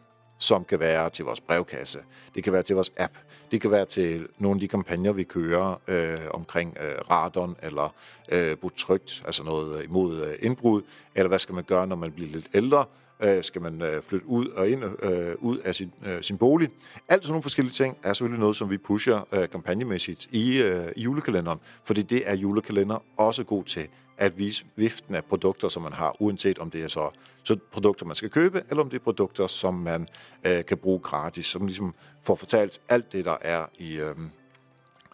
som 0.43 0.63
kan 0.63 0.79
være 0.79 1.09
til 1.09 1.25
vores 1.25 1.41
brevkasse, 1.41 1.99
det 2.35 2.43
kan 2.43 2.53
være 2.53 2.63
til 2.63 2.75
vores 2.75 2.91
app, 2.97 3.13
det 3.51 3.61
kan 3.61 3.71
være 3.71 3.85
til 3.85 4.27
nogle 4.37 4.55
af 4.55 4.59
de 4.59 4.67
kampagner, 4.67 5.11
vi 5.11 5.23
kører 5.23 5.81
øh, 5.87 6.19
omkring 6.31 6.77
øh, 6.81 7.11
radon 7.11 7.55
eller 7.61 7.93
øh, 8.29 8.57
butrygt, 8.57 9.23
altså 9.25 9.43
noget 9.43 9.83
imod 9.83 10.27
øh, 10.27 10.35
indbrud, 10.39 10.81
eller 11.15 11.27
hvad 11.27 11.39
skal 11.39 11.55
man 11.55 11.63
gøre, 11.63 11.87
når 11.87 11.95
man 11.95 12.11
bliver 12.11 12.31
lidt 12.31 12.49
ældre, 12.53 12.85
øh, 13.23 13.43
skal 13.43 13.61
man 13.61 13.81
øh, 13.81 14.01
flytte 14.01 14.27
ud 14.27 14.47
og 14.47 14.69
ind 14.69 14.83
øh, 15.03 15.35
ud 15.39 15.57
af 15.57 15.75
sin, 15.75 15.91
øh, 16.05 16.21
sin 16.21 16.37
bolig. 16.37 16.69
Alt 17.09 17.23
sådan 17.23 17.31
nogle 17.31 17.41
forskellige 17.41 17.73
ting 17.73 17.97
er 18.03 18.13
selvfølgelig 18.13 18.39
noget, 18.39 18.55
som 18.55 18.69
vi 18.69 18.77
pusher 18.77 19.27
øh, 19.31 19.49
kampagnemæssigt 19.49 20.27
i, 20.31 20.61
øh, 20.61 20.91
i 20.95 21.01
julekalenderen, 21.01 21.59
fordi 21.83 22.01
det 22.01 22.29
er 22.29 22.35
julekalender 22.35 23.03
også 23.17 23.43
god 23.43 23.63
til 23.63 23.87
at 24.17 24.37
vise 24.37 24.65
viften 24.75 25.15
af 25.15 25.25
produkter, 25.25 25.67
som 25.69 25.81
man 25.81 25.93
har, 25.93 26.15
uanset 26.19 26.59
om 26.59 26.71
det 26.71 26.83
er 26.83 26.87
så, 26.87 27.09
så 27.43 27.57
produkter, 27.71 28.05
man 28.05 28.15
skal 28.15 28.29
købe, 28.29 28.63
eller 28.69 28.83
om 28.83 28.89
det 28.89 28.99
er 28.99 29.03
produkter, 29.03 29.47
som 29.47 29.73
man 29.73 30.07
øh, 30.43 30.65
kan 30.65 30.77
bruge 30.77 30.99
gratis, 30.99 31.45
som 31.45 31.65
ligesom 31.65 31.95
får 32.23 32.35
fortalt 32.35 32.81
alt 32.89 33.11
det, 33.11 33.25
der 33.25 33.37
er 33.41 33.65
i, 33.77 33.99
øh, 33.99 34.15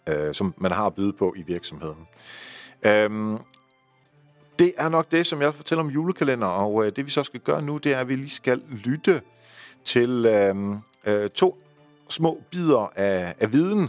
øh, 0.08 0.34
som 0.34 0.54
man 0.56 0.72
har 0.72 0.86
at 0.86 0.94
byde 0.94 1.12
på 1.12 1.34
i 1.36 1.42
virksomheden. 1.42 2.06
Øh, 2.86 3.38
det 4.60 4.72
er 4.78 4.88
nok 4.88 5.10
det, 5.10 5.26
som 5.26 5.42
jeg 5.42 5.54
fortæller 5.54 5.84
om 5.84 5.90
julekalender, 5.90 6.46
og 6.46 6.86
øh, 6.86 6.92
det 6.96 7.06
vi 7.06 7.10
så 7.10 7.22
skal 7.22 7.40
gøre 7.40 7.62
nu, 7.62 7.76
det 7.76 7.92
er, 7.92 7.98
at 7.98 8.08
vi 8.08 8.16
lige 8.16 8.30
skal 8.30 8.62
lytte 8.70 9.22
til 9.84 10.26
øh, 10.26 10.54
øh, 11.06 11.30
to 11.30 11.58
små 12.08 12.40
bidder 12.50 12.92
af, 12.96 13.34
af 13.40 13.52
viden, 13.52 13.88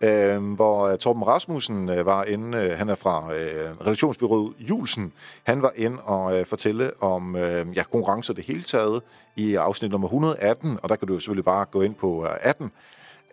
øh, 0.00 0.54
hvor 0.54 0.88
øh, 0.88 0.98
Torben 0.98 1.26
Rasmussen 1.26 1.88
øh, 1.88 2.06
var 2.06 2.24
inde, 2.24 2.58
øh, 2.58 2.78
han 2.78 2.88
er 2.88 2.94
fra 2.94 3.34
øh, 3.34 3.80
redaktionsbyrået 3.80 4.54
Julsen, 4.58 5.12
han 5.42 5.62
var 5.62 5.72
inde 5.76 6.02
og 6.02 6.38
øh, 6.38 6.46
fortælle 6.46 7.02
om 7.02 7.36
øh, 7.36 7.66
ja, 7.76 7.82
konkurrencer 7.82 8.34
det 8.34 8.44
hele 8.44 8.62
taget 8.62 9.02
i 9.36 9.54
afsnit 9.54 9.90
nummer 9.90 10.08
118, 10.08 10.78
og 10.82 10.88
der 10.88 10.96
kan 10.96 11.08
du 11.08 11.18
selvfølgelig 11.18 11.44
bare 11.44 11.64
gå 11.64 11.82
ind 11.82 11.94
på 11.94 12.24
øh, 12.24 12.30
18, 12.40 12.70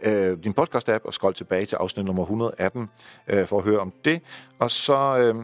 øh, 0.04 0.38
din 0.44 0.54
podcast-app 0.60 1.06
og 1.06 1.14
scroll 1.14 1.34
tilbage 1.34 1.66
til 1.66 1.76
afsnit 1.76 2.06
nummer 2.06 2.24
118 2.24 2.90
øh, 3.28 3.46
for 3.46 3.58
at 3.58 3.64
høre 3.64 3.80
om 3.80 3.94
det. 4.06 4.22
Og 4.60 4.72
så 4.72 5.18
øh, 5.18 5.44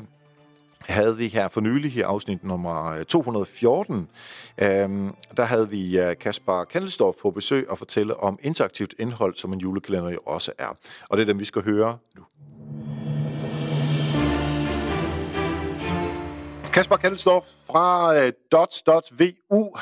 havde 0.88 1.18
vi 1.18 1.27
her 1.27 1.48
for 1.48 1.62
nylig 1.62 1.96
i 1.96 2.01
afsnit 2.01 2.44
nummer 2.44 2.98
øh, 2.98 3.06
214, 3.06 4.10
øhm, 4.62 5.15
der 5.38 5.44
havde 5.44 5.70
vi 5.70 6.00
øh, 6.00 6.18
Kasper 6.18 6.63
Kandelsdorf 6.63 7.15
på 7.22 7.32
besøg 7.32 7.70
og 7.70 7.77
fortælle 7.77 8.18
om 8.18 8.39
interaktivt 8.42 8.94
indhold, 9.00 9.36
som 9.36 9.54
en 9.54 9.60
julekalender 9.60 10.10
jo 10.10 10.20
også 10.25 10.51
er. 10.58 10.77
Og 11.10 11.18
det 11.18 11.22
er 11.24 11.25
dem, 11.25 11.39
vi 11.39 11.46
skal 11.46 11.63
høre 11.63 11.98
nu. 12.15 12.24
Kasper 16.74 16.96
Kandelsdorf 16.96 17.46
fra 17.68 18.15
øh, 18.18 18.34
dots.vu. 18.51 19.75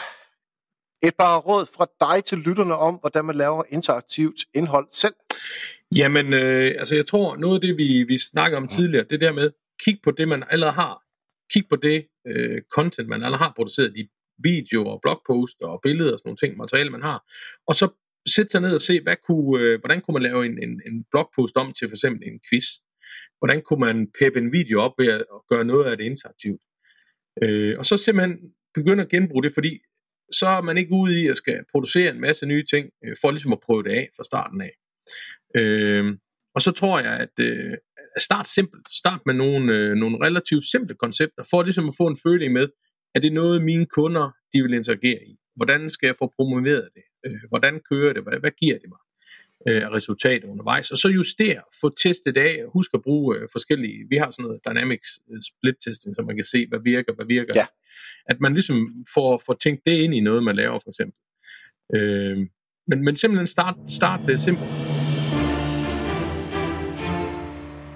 Et 1.04 1.16
par 1.16 1.38
råd 1.38 1.66
fra 1.76 1.88
dig 2.00 2.24
til 2.24 2.38
lytterne 2.38 2.76
om, 2.76 2.96
hvordan 2.96 3.26
man 3.26 3.36
laver 3.36 3.64
interaktivt 3.70 4.40
indhold 4.54 4.88
selv. 4.92 5.14
Jamen, 5.96 6.34
øh, 6.34 6.76
altså 6.80 6.96
jeg 6.96 7.06
tror, 7.06 7.36
noget 7.36 7.56
af 7.56 7.62
det, 7.62 7.78
vi, 7.78 8.04
vi 8.04 8.18
snakker 8.18 8.58
om 8.58 8.68
tidligere, 8.68 9.06
det 9.10 9.22
der 9.22 9.32
med, 9.32 9.52
kig 9.84 10.00
på 10.04 10.12
det, 10.12 10.28
man 10.28 10.44
allerede 10.50 10.74
har. 10.74 11.04
Kig 11.54 11.64
på 11.70 11.76
det 11.76 12.08
øh, 12.28 12.62
content, 12.76 13.08
man 13.08 13.24
allerede 13.24 13.44
har 13.44 13.54
produceret, 13.56 13.96
de 13.96 14.08
videoer, 14.38 15.00
blogposter 15.02 15.68
og 15.68 15.80
billeder 15.84 16.12
og 16.12 16.20
sådan 16.20 16.28
nogle 16.30 16.38
ting, 16.38 16.58
materiale, 16.58 16.90
man 16.90 17.02
har. 17.02 17.20
Og 17.68 17.76
så 17.76 17.88
sæt 18.36 18.52
sig 18.52 18.62
ned 18.62 18.76
og 18.76 18.82
se, 18.82 19.02
hvad 19.02 19.16
kunne, 19.28 19.62
øh, 19.64 19.80
hvordan 19.80 20.02
kunne 20.02 20.14
man 20.14 20.24
lave 20.24 20.46
en, 20.46 20.64
en, 20.64 20.82
en 20.86 21.06
blogpost 21.12 21.56
om 21.56 21.74
til 21.74 21.90
for 21.90 21.96
eksempel 21.96 22.28
en 22.28 22.40
quiz. 22.50 22.66
Hvordan 23.40 23.62
kunne 23.62 23.80
man 23.80 24.08
peppe 24.20 24.40
en 24.40 24.52
video 24.52 24.82
op 24.82 24.94
ved 24.98 25.08
at 25.08 25.26
gøre 25.50 25.66
noget 25.66 25.86
af 25.86 25.98
det 25.98 26.04
interaktivt. 26.04 26.62
Øh, 27.44 27.80
og 27.80 27.86
så 27.86 27.98
simpelthen 27.98 28.38
begynde 28.74 29.04
at 29.04 29.10
genbruge 29.10 29.44
det, 29.44 29.54
fordi 29.54 29.80
så 30.32 30.48
er 30.48 30.62
man 30.62 30.78
ikke 30.78 30.94
ude 30.94 31.22
i 31.22 31.28
at 31.28 31.38
skal 31.38 31.60
producere 31.72 32.12
en 32.12 32.22
masse 32.22 32.46
nye 32.46 32.66
ting, 32.66 32.90
øh, 33.06 33.16
for 33.22 33.32
ligesom 33.32 33.54
at 33.54 33.60
prøve 33.60 33.84
det 33.84 33.92
af 33.92 34.10
fra 34.16 34.24
starten 34.24 34.62
af. 34.62 34.74
Øh, 35.56 36.18
og 36.56 36.62
så 36.62 36.72
tror 36.72 37.00
jeg, 37.00 37.20
at, 37.20 37.36
øh, 37.40 37.74
start 38.20 38.48
simpelt. 38.48 38.88
Start 38.92 39.22
med 39.26 39.34
nogle, 39.34 39.74
øh, 39.74 39.96
nogle 39.96 40.18
relativt 40.26 40.66
simple 40.72 40.96
koncepter, 40.96 41.44
for 41.50 41.64
ligesom 41.64 41.90
at 41.90 41.96
få 41.98 42.08
en 42.08 42.18
føling 42.24 42.54
med, 42.54 42.68
at 43.16 43.22
det 43.22 43.30
er 43.30 43.34
noget, 43.34 43.64
mine 43.64 43.86
kunder 43.86 44.32
de 44.54 44.62
vil 44.62 44.74
interagere 44.74 45.24
i. 45.28 45.36
Hvordan 45.56 45.90
skal 45.90 46.08
jeg 46.08 46.16
få 46.20 46.34
promoveret 46.36 46.90
det? 46.96 47.04
Øh, 47.26 47.40
hvordan 47.50 47.82
kører 47.92 48.14
det? 48.14 48.24
Hvad, 48.24 48.40
hvad 48.40 48.52
giver 48.52 48.78
det 48.78 48.90
mig? 48.90 49.00
øh, 49.68 49.92
resultater 49.92 50.48
undervejs, 50.48 50.92
og 50.92 50.98
så 50.98 51.10
justere, 51.10 51.62
få 51.82 51.90
testet 51.90 52.38
af, 52.38 52.64
husk 52.74 52.92
at 52.94 53.02
bruge 53.02 53.38
øh, 53.38 53.48
forskellige, 53.52 54.06
vi 54.10 54.18
har 54.18 54.32
sådan 54.32 54.44
noget 54.44 54.60
dynamics 54.70 55.20
øh, 55.32 55.42
split 55.44 55.76
testing, 55.86 56.16
så 56.16 56.22
man 56.22 56.36
kan 56.36 56.46
se, 56.46 56.68
hvad 56.70 56.80
virker, 56.84 57.14
hvad 57.14 57.26
virker. 57.26 57.54
Ja. 57.56 57.66
At 58.26 58.42
man 58.42 58.54
ligesom 58.54 59.06
får, 59.14 59.42
får 59.46 59.54
tænkt 59.54 59.82
det 59.86 59.92
ind 59.92 60.14
i 60.14 60.20
noget, 60.20 60.44
man 60.44 60.56
laver 60.56 60.80
for 60.80 60.90
eksempel. 60.90 61.20
Øh, 61.96 62.38
men, 62.88 63.04
men 63.06 63.16
simpelthen 63.16 63.48
start, 63.48 63.76
start 63.88 64.20
det 64.28 64.40
simpelt. 64.40 65.03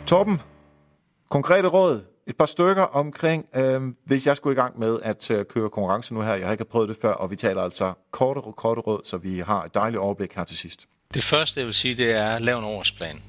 Torben, 0.07 0.41
konkrete 1.29 1.67
råd, 1.67 2.01
et 2.27 2.37
par 2.37 2.45
stykker 2.45 2.83
omkring, 2.83 3.45
øh, 3.55 3.81
hvis 4.05 4.27
jeg 4.27 4.37
skulle 4.37 4.53
i 4.53 4.55
gang 4.55 4.79
med 4.79 4.99
at 5.03 5.31
øh, 5.31 5.45
køre 5.45 5.69
konkurrence 5.69 6.13
nu 6.13 6.21
her. 6.21 6.33
Jeg 6.33 6.45
har 6.45 6.51
ikke 6.51 6.65
prøvet 6.65 6.89
det 6.89 6.97
før, 7.01 7.13
og 7.13 7.31
vi 7.31 7.35
taler 7.35 7.61
altså 7.61 7.93
korte, 8.11 8.41
korte 8.57 8.81
råd, 8.81 9.01
så 9.05 9.17
vi 9.17 9.39
har 9.39 9.63
et 9.63 9.73
dejligt 9.73 9.99
overblik 9.99 10.33
her 10.33 10.43
til 10.43 10.57
sidst. 10.57 10.85
Det 11.13 11.23
første, 11.23 11.59
jeg 11.59 11.67
vil 11.67 11.73
sige, 11.73 11.95
det 11.95 12.11
er 12.11 12.29
at 12.29 12.41
lave 12.41 12.59
en 12.59 12.65
årsplan. 12.65 13.21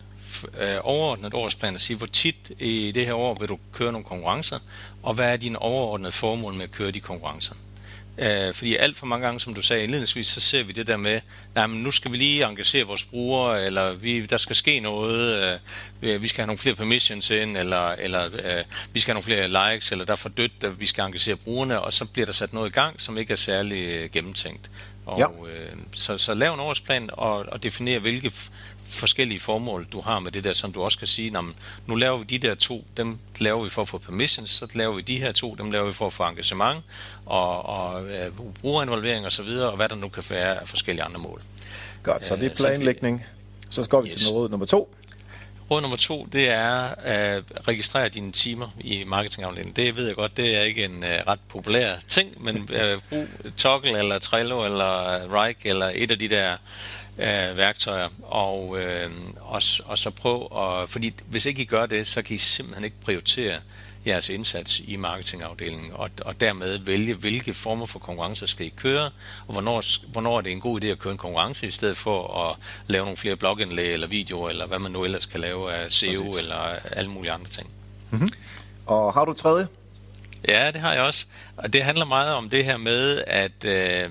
Øh, 0.58 0.76
overordnet 0.82 1.34
årsplan 1.34 1.74
at 1.74 1.80
sige, 1.80 1.96
hvor 1.96 2.06
tit 2.06 2.52
i 2.58 2.92
det 2.92 3.06
her 3.06 3.14
år 3.14 3.36
vil 3.40 3.48
du 3.48 3.58
køre 3.72 3.92
nogle 3.92 4.04
konkurrencer, 4.04 4.58
og 5.02 5.14
hvad 5.14 5.32
er 5.32 5.36
dine 5.36 5.58
overordnede 5.58 6.12
formål 6.12 6.54
med 6.54 6.64
at 6.64 6.70
køre 6.70 6.90
de 6.90 7.00
konkurrencer. 7.00 7.54
Øh, 8.18 8.54
fordi 8.54 8.76
alt 8.76 8.96
for 8.96 9.06
mange 9.06 9.26
gange, 9.26 9.40
som 9.40 9.54
du 9.54 9.62
sagde 9.62 9.82
indledningsvis, 9.82 10.26
så 10.26 10.40
ser 10.40 10.62
vi 10.62 10.72
det 10.72 10.86
der 10.86 10.96
med, 10.96 11.20
nej, 11.54 11.66
men 11.66 11.82
nu 11.82 11.90
skal 11.90 12.12
vi 12.12 12.16
lige 12.16 12.44
engagere 12.44 12.84
vores 12.84 13.04
brugere, 13.04 13.64
eller 13.64 13.92
vi, 13.92 14.26
der 14.26 14.36
skal 14.36 14.56
ske 14.56 14.80
noget, 14.80 15.58
øh, 16.02 16.22
vi 16.22 16.28
skal 16.28 16.42
have 16.42 16.46
nogle 16.46 16.58
flere 16.58 16.74
permissions 16.74 17.30
ind, 17.30 17.56
eller, 17.56 17.88
eller 17.88 18.24
øh, 18.24 18.64
vi 18.92 19.00
skal 19.00 19.14
have 19.14 19.22
nogle 19.22 19.48
flere 19.48 19.72
likes, 19.72 19.92
eller 19.92 20.04
der 20.04 20.12
er 20.12 20.16
for 20.16 20.28
dødt, 20.28 20.64
at 20.64 20.80
vi 20.80 20.86
skal 20.86 21.04
engagere 21.04 21.36
brugerne, 21.36 21.80
og 21.80 21.92
så 21.92 22.04
bliver 22.04 22.26
der 22.26 22.32
sat 22.32 22.52
noget 22.52 22.70
i 22.70 22.72
gang, 22.72 23.00
som 23.00 23.18
ikke 23.18 23.32
er 23.32 23.36
særlig 23.36 23.78
øh, 23.78 24.10
gennemtænkt. 24.10 24.70
Og, 25.06 25.18
ja. 25.18 25.50
øh, 25.50 25.76
så, 25.92 26.18
så 26.18 26.34
lav 26.34 26.54
en 26.54 26.60
årsplan 26.60 27.10
og, 27.12 27.36
og 27.36 27.62
definere, 27.62 27.98
hvilke 27.98 28.32
forskellige 28.88 29.40
formål, 29.40 29.86
du 29.92 30.00
har 30.00 30.18
med 30.18 30.32
det 30.32 30.44
der, 30.44 30.52
som 30.52 30.72
du 30.72 30.82
også 30.82 30.98
kan 30.98 31.06
sige, 31.06 31.36
nu 31.86 31.94
laver 31.94 32.18
vi 32.18 32.24
de 32.24 32.38
der 32.38 32.54
to, 32.54 32.84
dem 32.96 33.18
laver 33.38 33.64
vi 33.64 33.70
for 33.70 33.82
at 33.82 33.88
få 33.88 33.98
permissions, 33.98 34.50
så 34.50 34.68
laver 34.74 34.94
vi 34.94 35.02
de 35.02 35.18
her 35.18 35.32
to, 35.32 35.54
dem 35.54 35.70
laver 35.70 35.86
vi 35.86 35.92
for 35.92 36.06
at 36.06 36.12
få 36.12 36.22
engagement 36.22 36.84
og, 37.26 37.66
og 37.66 38.02
uh, 38.02 38.52
brugerinvolvering 38.60 39.26
og 39.26 39.32
så 39.32 39.42
videre, 39.42 39.70
og 39.70 39.76
hvad 39.76 39.88
der 39.88 39.94
nu 39.94 40.08
kan 40.08 40.24
være 40.30 40.60
af 40.60 40.68
forskellige 40.68 41.04
andre 41.04 41.20
mål. 41.20 41.42
Godt, 42.02 42.24
så 42.24 42.36
det 42.36 42.52
er 42.52 42.54
planlægning. 42.54 43.24
Så 43.70 43.88
går 43.88 44.00
vi 44.00 44.08
yes. 44.08 44.14
til 44.14 44.28
råd 44.28 44.48
nummer 44.48 44.66
to. 44.66 44.94
Råd 45.70 45.80
nummer 45.80 45.96
to, 45.96 46.28
det 46.32 46.48
er 46.48 46.94
at 46.98 47.42
registrere 47.68 48.08
dine 48.08 48.32
timer 48.32 48.68
i 48.80 49.04
marketingafdelingen. 49.04 49.76
Det 49.76 49.96
ved 49.96 50.06
jeg 50.06 50.16
godt, 50.16 50.36
det 50.36 50.56
er 50.56 50.62
ikke 50.62 50.84
en 50.84 50.96
uh, 50.96 51.08
ret 51.08 51.40
populær 51.48 51.96
ting, 52.08 52.44
men 52.44 52.56
uh, 52.56 53.02
brug 53.08 53.26
Toggle 53.56 53.98
eller 53.98 54.18
Trello 54.18 54.64
eller 54.64 55.42
Rike 55.42 55.68
eller 55.68 55.90
et 55.94 56.10
af 56.10 56.18
de 56.18 56.28
der 56.28 56.56
uh, 57.18 57.56
værktøjer, 57.56 58.08
og, 58.22 58.68
uh, 58.68 58.78
og, 59.40 59.62
og 59.84 59.98
så 59.98 60.10
prøv 60.10 60.48
at, 60.58 60.90
fordi 60.90 61.14
hvis 61.26 61.46
ikke 61.46 61.62
I 61.62 61.64
gør 61.64 61.86
det, 61.86 62.06
så 62.06 62.22
kan 62.22 62.34
I 62.34 62.38
simpelthen 62.38 62.84
ikke 62.84 63.00
prioritere 63.04 63.60
jeres 64.06 64.28
indsats 64.28 64.80
i 64.80 64.96
marketingafdelingen, 64.96 65.92
og, 65.92 66.10
og 66.24 66.40
dermed 66.40 66.78
vælge, 66.78 67.14
hvilke 67.14 67.54
former 67.54 67.86
for 67.86 67.98
konkurrencer 67.98 68.46
skal 68.46 68.66
I 68.66 68.72
køre, 68.76 69.10
og 69.46 69.52
hvornår, 69.52 70.08
hvornår 70.12 70.38
er 70.38 70.40
det 70.40 70.52
en 70.52 70.60
god 70.60 70.84
idé 70.84 70.86
at 70.86 70.98
køre 70.98 71.12
en 71.12 71.18
konkurrence, 71.18 71.66
i 71.66 71.70
stedet 71.70 71.96
for 71.96 72.48
at 72.48 72.56
lave 72.86 73.04
nogle 73.04 73.16
flere 73.16 73.36
blogindlæg 73.36 73.92
eller 73.92 74.06
videoer, 74.06 74.50
eller 74.50 74.66
hvad 74.66 74.78
man 74.78 74.92
nu 74.92 75.04
ellers 75.04 75.26
kan 75.26 75.40
lave 75.40 75.72
af 75.72 75.92
SEO 75.92 76.22
Præcis. 76.22 76.42
eller 76.42 76.58
alle 76.92 77.10
mulige 77.10 77.32
andre 77.32 77.48
ting. 77.48 77.70
Mm-hmm. 78.10 78.28
Og 78.86 79.14
har 79.14 79.24
du 79.24 79.32
tredje? 79.32 79.68
Ja, 80.48 80.70
det 80.70 80.80
har 80.80 80.92
jeg 80.92 81.02
også. 81.02 81.26
Og 81.56 81.72
det 81.72 81.84
handler 81.84 82.04
meget 82.04 82.32
om 82.32 82.50
det 82.50 82.64
her 82.64 82.76
med, 82.76 83.22
at 83.26 83.64
øh, 83.64 84.10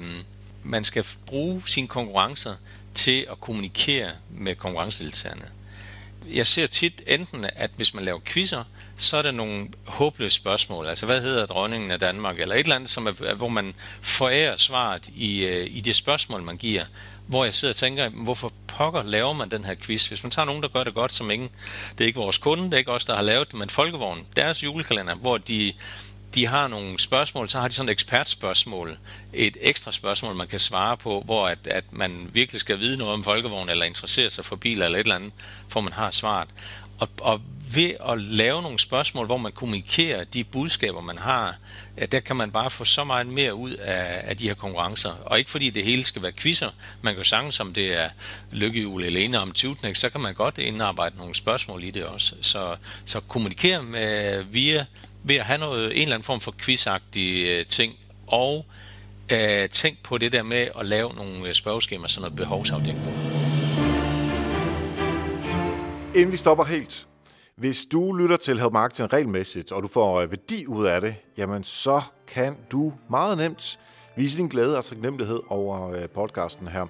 man 0.64 0.84
skal 0.84 1.06
bruge 1.26 1.64
sine 1.66 1.88
konkurrencer 1.88 2.56
til 2.98 3.25
at 3.32 3.42
kommunikere 3.42 4.12
med 4.30 4.56
konkurrencedeltagerne 4.56 5.51
jeg 6.34 6.48
ser 6.48 6.68
tit 6.68 7.01
enten, 7.08 7.46
at 7.56 7.72
hvis 7.75 7.94
man 7.94 8.06
laver 8.06 8.20
quizzer, 8.25 8.63
så 8.98 9.18
er 9.18 9.22
der 9.22 9.32
nogle 9.32 9.68
håbløse 9.86 10.36
spørgsmål. 10.36 10.88
Altså, 10.88 11.06
hvad 11.06 11.22
hedder 11.22 11.46
dronningen 11.46 11.92
af 11.92 12.00
Danmark? 12.00 12.39
Eller 12.39 12.56
et 12.56 12.60
eller 12.60 12.75
andet, 12.75 12.89
som 12.89 13.08
er, 13.08 13.34
hvor 13.34 13.48
man 13.48 13.74
forærer 14.01 14.56
svaret 14.56 15.08
i, 15.16 15.46
øh, 15.46 15.68
i 15.72 15.82
det 15.82 15.96
spørgsmål, 15.96 16.44
man 16.44 16.58
giver. 16.58 16.86
hvor 17.27 17.44
jeg 17.44 17.54
sidder 17.54 17.72
og 17.72 17.75
tænker, 17.75 18.10
hvorfor 18.10 18.54
pokker 18.68 19.04
laver 19.04 19.34
man 19.34 19.51
den 19.51 19.66
her 19.66 19.75
quiz? 19.75 20.08
Hvis 20.08 20.24
man 20.24 20.32
tager 20.32 20.46
nogen, 20.46 20.62
der 20.62 20.68
gør 20.68 20.84
det 20.84 20.94
godt, 20.94 21.13
som 21.13 21.32
ingen, 21.32 21.50
det 21.98 22.04
er 22.04 22.08
ikke 22.08 22.20
vores 22.20 22.38
kunde, 22.38 22.63
det 22.63 22.74
er 22.74 22.77
ikke 22.77 22.92
os, 22.92 23.06
der 23.06 23.16
har 23.16 23.22
lavet 23.22 23.51
det, 23.51 23.60
men 23.60 23.70
Folkevogn, 23.70 24.25
deres 24.36 24.63
julekalender, 24.63 25.16
hvor 25.16 25.38
de 25.38 25.74
de 26.36 26.46
har 26.46 26.67
nogle 26.67 27.00
spørgsmål, 27.00 27.50
så 27.50 27.60
har 27.60 27.67
de 27.67 27.74
sådan 27.74 27.89
et 27.89 27.91
ekspertspørgsmål, 27.91 28.98
et 29.34 29.57
ekstra 29.62 29.91
spørgsmål, 29.91 30.36
man 30.36 30.48
kan 30.48 30.60
svare 30.60 30.98
på, 30.98 31.22
hvor 31.25 31.48
at, 31.48 31.67
at 31.67 31.84
man 31.91 32.29
virkelig 32.34 32.62
skal 32.62 32.79
vide 32.79 32.98
noget 32.98 33.13
om 33.13 33.24
folkevogn, 33.24 33.69
eller 33.69 33.86
interessere 33.86 34.29
sig 34.29 34.46
for 34.46 34.55
biler, 34.55 34.86
eller 34.86 35.00
et 35.00 35.03
eller 35.03 35.15
andet, 35.15 35.31
for 35.67 35.81
man 35.81 35.93
har 35.93 36.12
svaret. 36.12 36.50
Og, 37.00 37.10
og 37.22 37.41
ved 37.74 37.91
at 38.10 38.22
lave 38.22 38.62
nogle 38.62 38.79
spørgsmål, 38.79 39.25
hvor 39.25 39.38
man 39.38 39.51
kommunikerer 39.51 40.24
de 40.24 40.43
budskaber, 40.43 41.01
man 41.01 41.17
har, 41.17 41.55
der 42.12 42.19
kan 42.19 42.36
man 42.36 42.51
bare 42.51 42.69
få 42.69 42.86
så 42.86 43.03
meget 43.03 43.27
mere 43.27 43.55
ud 43.55 43.72
af, 43.72 44.22
af 44.29 44.38
de 44.38 44.48
her 44.48 44.53
konkurrencer. 44.53 45.10
Og 45.10 45.39
ikke 45.39 45.51
fordi 45.51 45.69
det 45.69 45.84
hele 45.84 46.03
skal 46.03 46.22
være 46.22 46.31
quizzer. 46.31 46.69
Man 47.01 47.13
kan 47.13 47.19
jo 47.19 47.24
sange, 47.24 47.62
om 47.62 47.74
det 47.74 47.93
er 47.93 48.10
lykkehjul 48.51 49.03
eller 49.03 49.19
ene 49.19 49.39
om 49.39 49.51
Tutenex, 49.51 49.98
så 49.98 50.10
kan 50.10 50.22
man 50.22 50.34
godt 50.34 50.57
indarbejde 50.57 51.17
nogle 51.17 51.36
spørgsmål 51.36 51.84
i 51.84 51.91
det 51.91 52.05
også. 52.05 52.36
Så, 52.41 52.75
så 53.05 53.19
kommunikere 53.19 53.84
med, 53.84 54.43
via 54.43 54.86
ved 55.27 55.36
at 55.36 55.46
have 55.46 55.57
noget, 55.57 55.86
en 55.86 56.01
eller 56.01 56.15
anden 56.15 56.25
form 56.25 56.39
for 56.39 56.55
quizagtig 56.60 57.46
øh, 57.46 57.65
ting, 57.65 57.93
og 58.27 58.65
øh, 59.31 59.69
tænk 59.69 60.03
på 60.03 60.17
det 60.17 60.31
der 60.31 60.43
med 60.43 60.67
at 60.79 60.86
lave 60.86 61.13
nogle 61.13 61.48
øh, 61.48 61.53
spørgeskemaer, 61.53 62.07
sådan 62.07 62.22
noget 62.22 62.36
behovsafdækning. 62.36 63.07
Inden 66.15 66.31
vi 66.31 66.38
stopper 66.38 66.63
helt, 66.63 67.07
hvis 67.55 67.86
du 67.91 68.13
lytter 68.13 68.38
til 68.38 68.60
Help 68.60 68.74
Marketing 68.74 69.13
regelmæssigt, 69.13 69.72
og 69.72 69.84
du 69.84 69.88
får 69.88 70.22
øh, 70.22 70.31
værdi 70.31 70.65
ud 70.65 70.86
af 70.86 71.01
det, 71.01 71.15
jamen 71.38 71.63
så 71.63 72.01
kan 72.27 72.57
du 72.72 72.93
meget 73.10 73.38
nemt 73.38 73.79
vise 74.15 74.38
din 74.38 74.48
glæde 74.48 74.77
og 74.77 74.86
taknemmelighed 74.86 75.39
over 75.50 75.91
øh, 75.91 76.10
podcasten 76.10 76.67
her. 76.67 76.86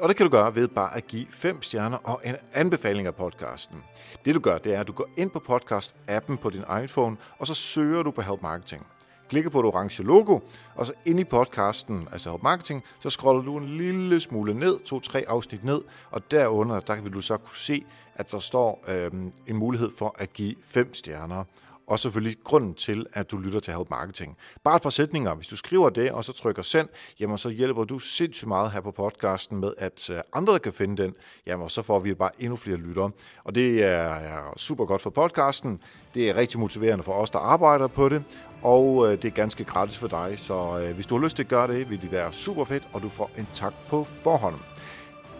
Og 0.00 0.08
det 0.08 0.16
kan 0.16 0.26
du 0.26 0.30
gøre 0.30 0.54
ved 0.54 0.68
bare 0.68 0.96
at 0.96 1.06
give 1.06 1.26
fem 1.30 1.62
stjerner 1.62 1.96
og 1.96 2.20
en 2.24 2.36
anbefaling 2.52 3.06
af 3.06 3.14
podcasten. 3.14 3.84
Det 4.24 4.34
du 4.34 4.40
gør, 4.40 4.58
det 4.58 4.74
er, 4.74 4.80
at 4.80 4.86
du 4.86 4.92
går 4.92 5.08
ind 5.16 5.30
på 5.30 5.42
podcast-appen 5.48 6.36
på 6.36 6.50
din 6.50 6.64
iPhone, 6.84 7.16
og 7.38 7.46
så 7.46 7.54
søger 7.54 8.02
du 8.02 8.10
på 8.10 8.22
Help 8.22 8.42
Marketing. 8.42 8.86
Klikker 9.28 9.50
på 9.50 9.58
det 9.58 9.66
orange 9.66 10.02
logo, 10.02 10.40
og 10.74 10.86
så 10.86 10.92
ind 11.04 11.20
i 11.20 11.24
podcasten, 11.24 12.08
altså 12.12 12.30
Help 12.30 12.42
Marketing, 12.42 12.82
så 13.00 13.10
scroller 13.10 13.42
du 13.42 13.58
en 13.58 13.76
lille 13.76 14.20
smule 14.20 14.54
ned, 14.54 14.78
to-tre 14.80 15.24
afsnit 15.28 15.64
ned, 15.64 15.82
og 16.10 16.30
derunder, 16.30 16.80
der 16.80 17.00
vil 17.00 17.12
du 17.12 17.20
så 17.20 17.36
kunne 17.36 17.56
se, 17.56 17.84
at 18.14 18.32
der 18.32 18.38
står 18.38 18.84
øhm, 18.88 19.32
en 19.46 19.56
mulighed 19.56 19.90
for 19.98 20.16
at 20.18 20.32
give 20.32 20.54
fem 20.68 20.94
stjerner 20.94 21.44
og 21.86 21.98
selvfølgelig 21.98 22.36
grunden 22.44 22.74
til, 22.74 23.06
at 23.12 23.30
du 23.30 23.36
lytter 23.36 23.60
til 23.60 23.72
Help 23.72 23.90
Marketing. 23.90 24.36
Bare 24.64 24.76
et 24.76 24.82
par 24.82 24.90
sætninger. 24.90 25.34
Hvis 25.34 25.48
du 25.48 25.56
skriver 25.56 25.88
det, 25.88 26.10
og 26.10 26.24
så 26.24 26.32
trykker 26.32 26.62
send, 26.62 26.88
jamen 27.20 27.38
så 27.38 27.48
hjælper 27.48 27.84
du 27.84 27.98
sindssygt 27.98 28.48
meget 28.48 28.72
her 28.72 28.80
på 28.80 28.90
podcasten 28.90 29.60
med, 29.60 29.72
at 29.78 30.10
øh, 30.10 30.20
andre 30.32 30.58
kan 30.58 30.72
finde 30.72 31.02
den. 31.02 31.14
Jamen 31.46 31.68
så 31.68 31.82
får 31.82 31.98
vi 31.98 32.14
bare 32.14 32.30
endnu 32.38 32.56
flere 32.56 32.76
lyttere. 32.76 33.10
Og 33.44 33.54
det 33.54 33.84
er 33.84 34.52
super 34.56 34.84
godt 34.84 35.02
for 35.02 35.10
podcasten. 35.10 35.80
Det 36.14 36.30
er 36.30 36.34
rigtig 36.34 36.60
motiverende 36.60 37.04
for 37.04 37.12
os, 37.12 37.30
der 37.30 37.38
arbejder 37.38 37.86
på 37.86 38.08
det. 38.08 38.24
Og 38.62 39.06
øh, 39.06 39.22
det 39.22 39.24
er 39.24 39.32
ganske 39.32 39.64
gratis 39.64 39.98
for 39.98 40.08
dig, 40.08 40.34
så 40.36 40.78
øh, 40.78 40.94
hvis 40.94 41.06
du 41.06 41.16
har 41.16 41.22
lyst 41.22 41.36
til 41.36 41.42
at 41.42 41.48
gøre 41.48 41.68
det, 41.68 41.90
vil 41.90 42.02
det 42.02 42.12
være 42.12 42.32
super 42.32 42.64
fedt, 42.64 42.88
og 42.92 43.02
du 43.02 43.08
får 43.08 43.30
en 43.38 43.48
tak 43.52 43.74
på 43.88 44.04
forhånd. 44.04 44.56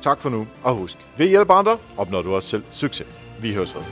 Tak 0.00 0.20
for 0.20 0.30
nu, 0.30 0.46
og 0.62 0.74
husk, 0.74 0.98
ved 1.16 1.28
hjælp 1.28 1.50
andre 1.50 1.78
opnår 1.96 2.22
du 2.22 2.34
også 2.34 2.48
selv 2.48 2.64
succes. 2.70 3.06
Vi 3.40 3.54
høres 3.54 3.74
ved. 3.74 3.82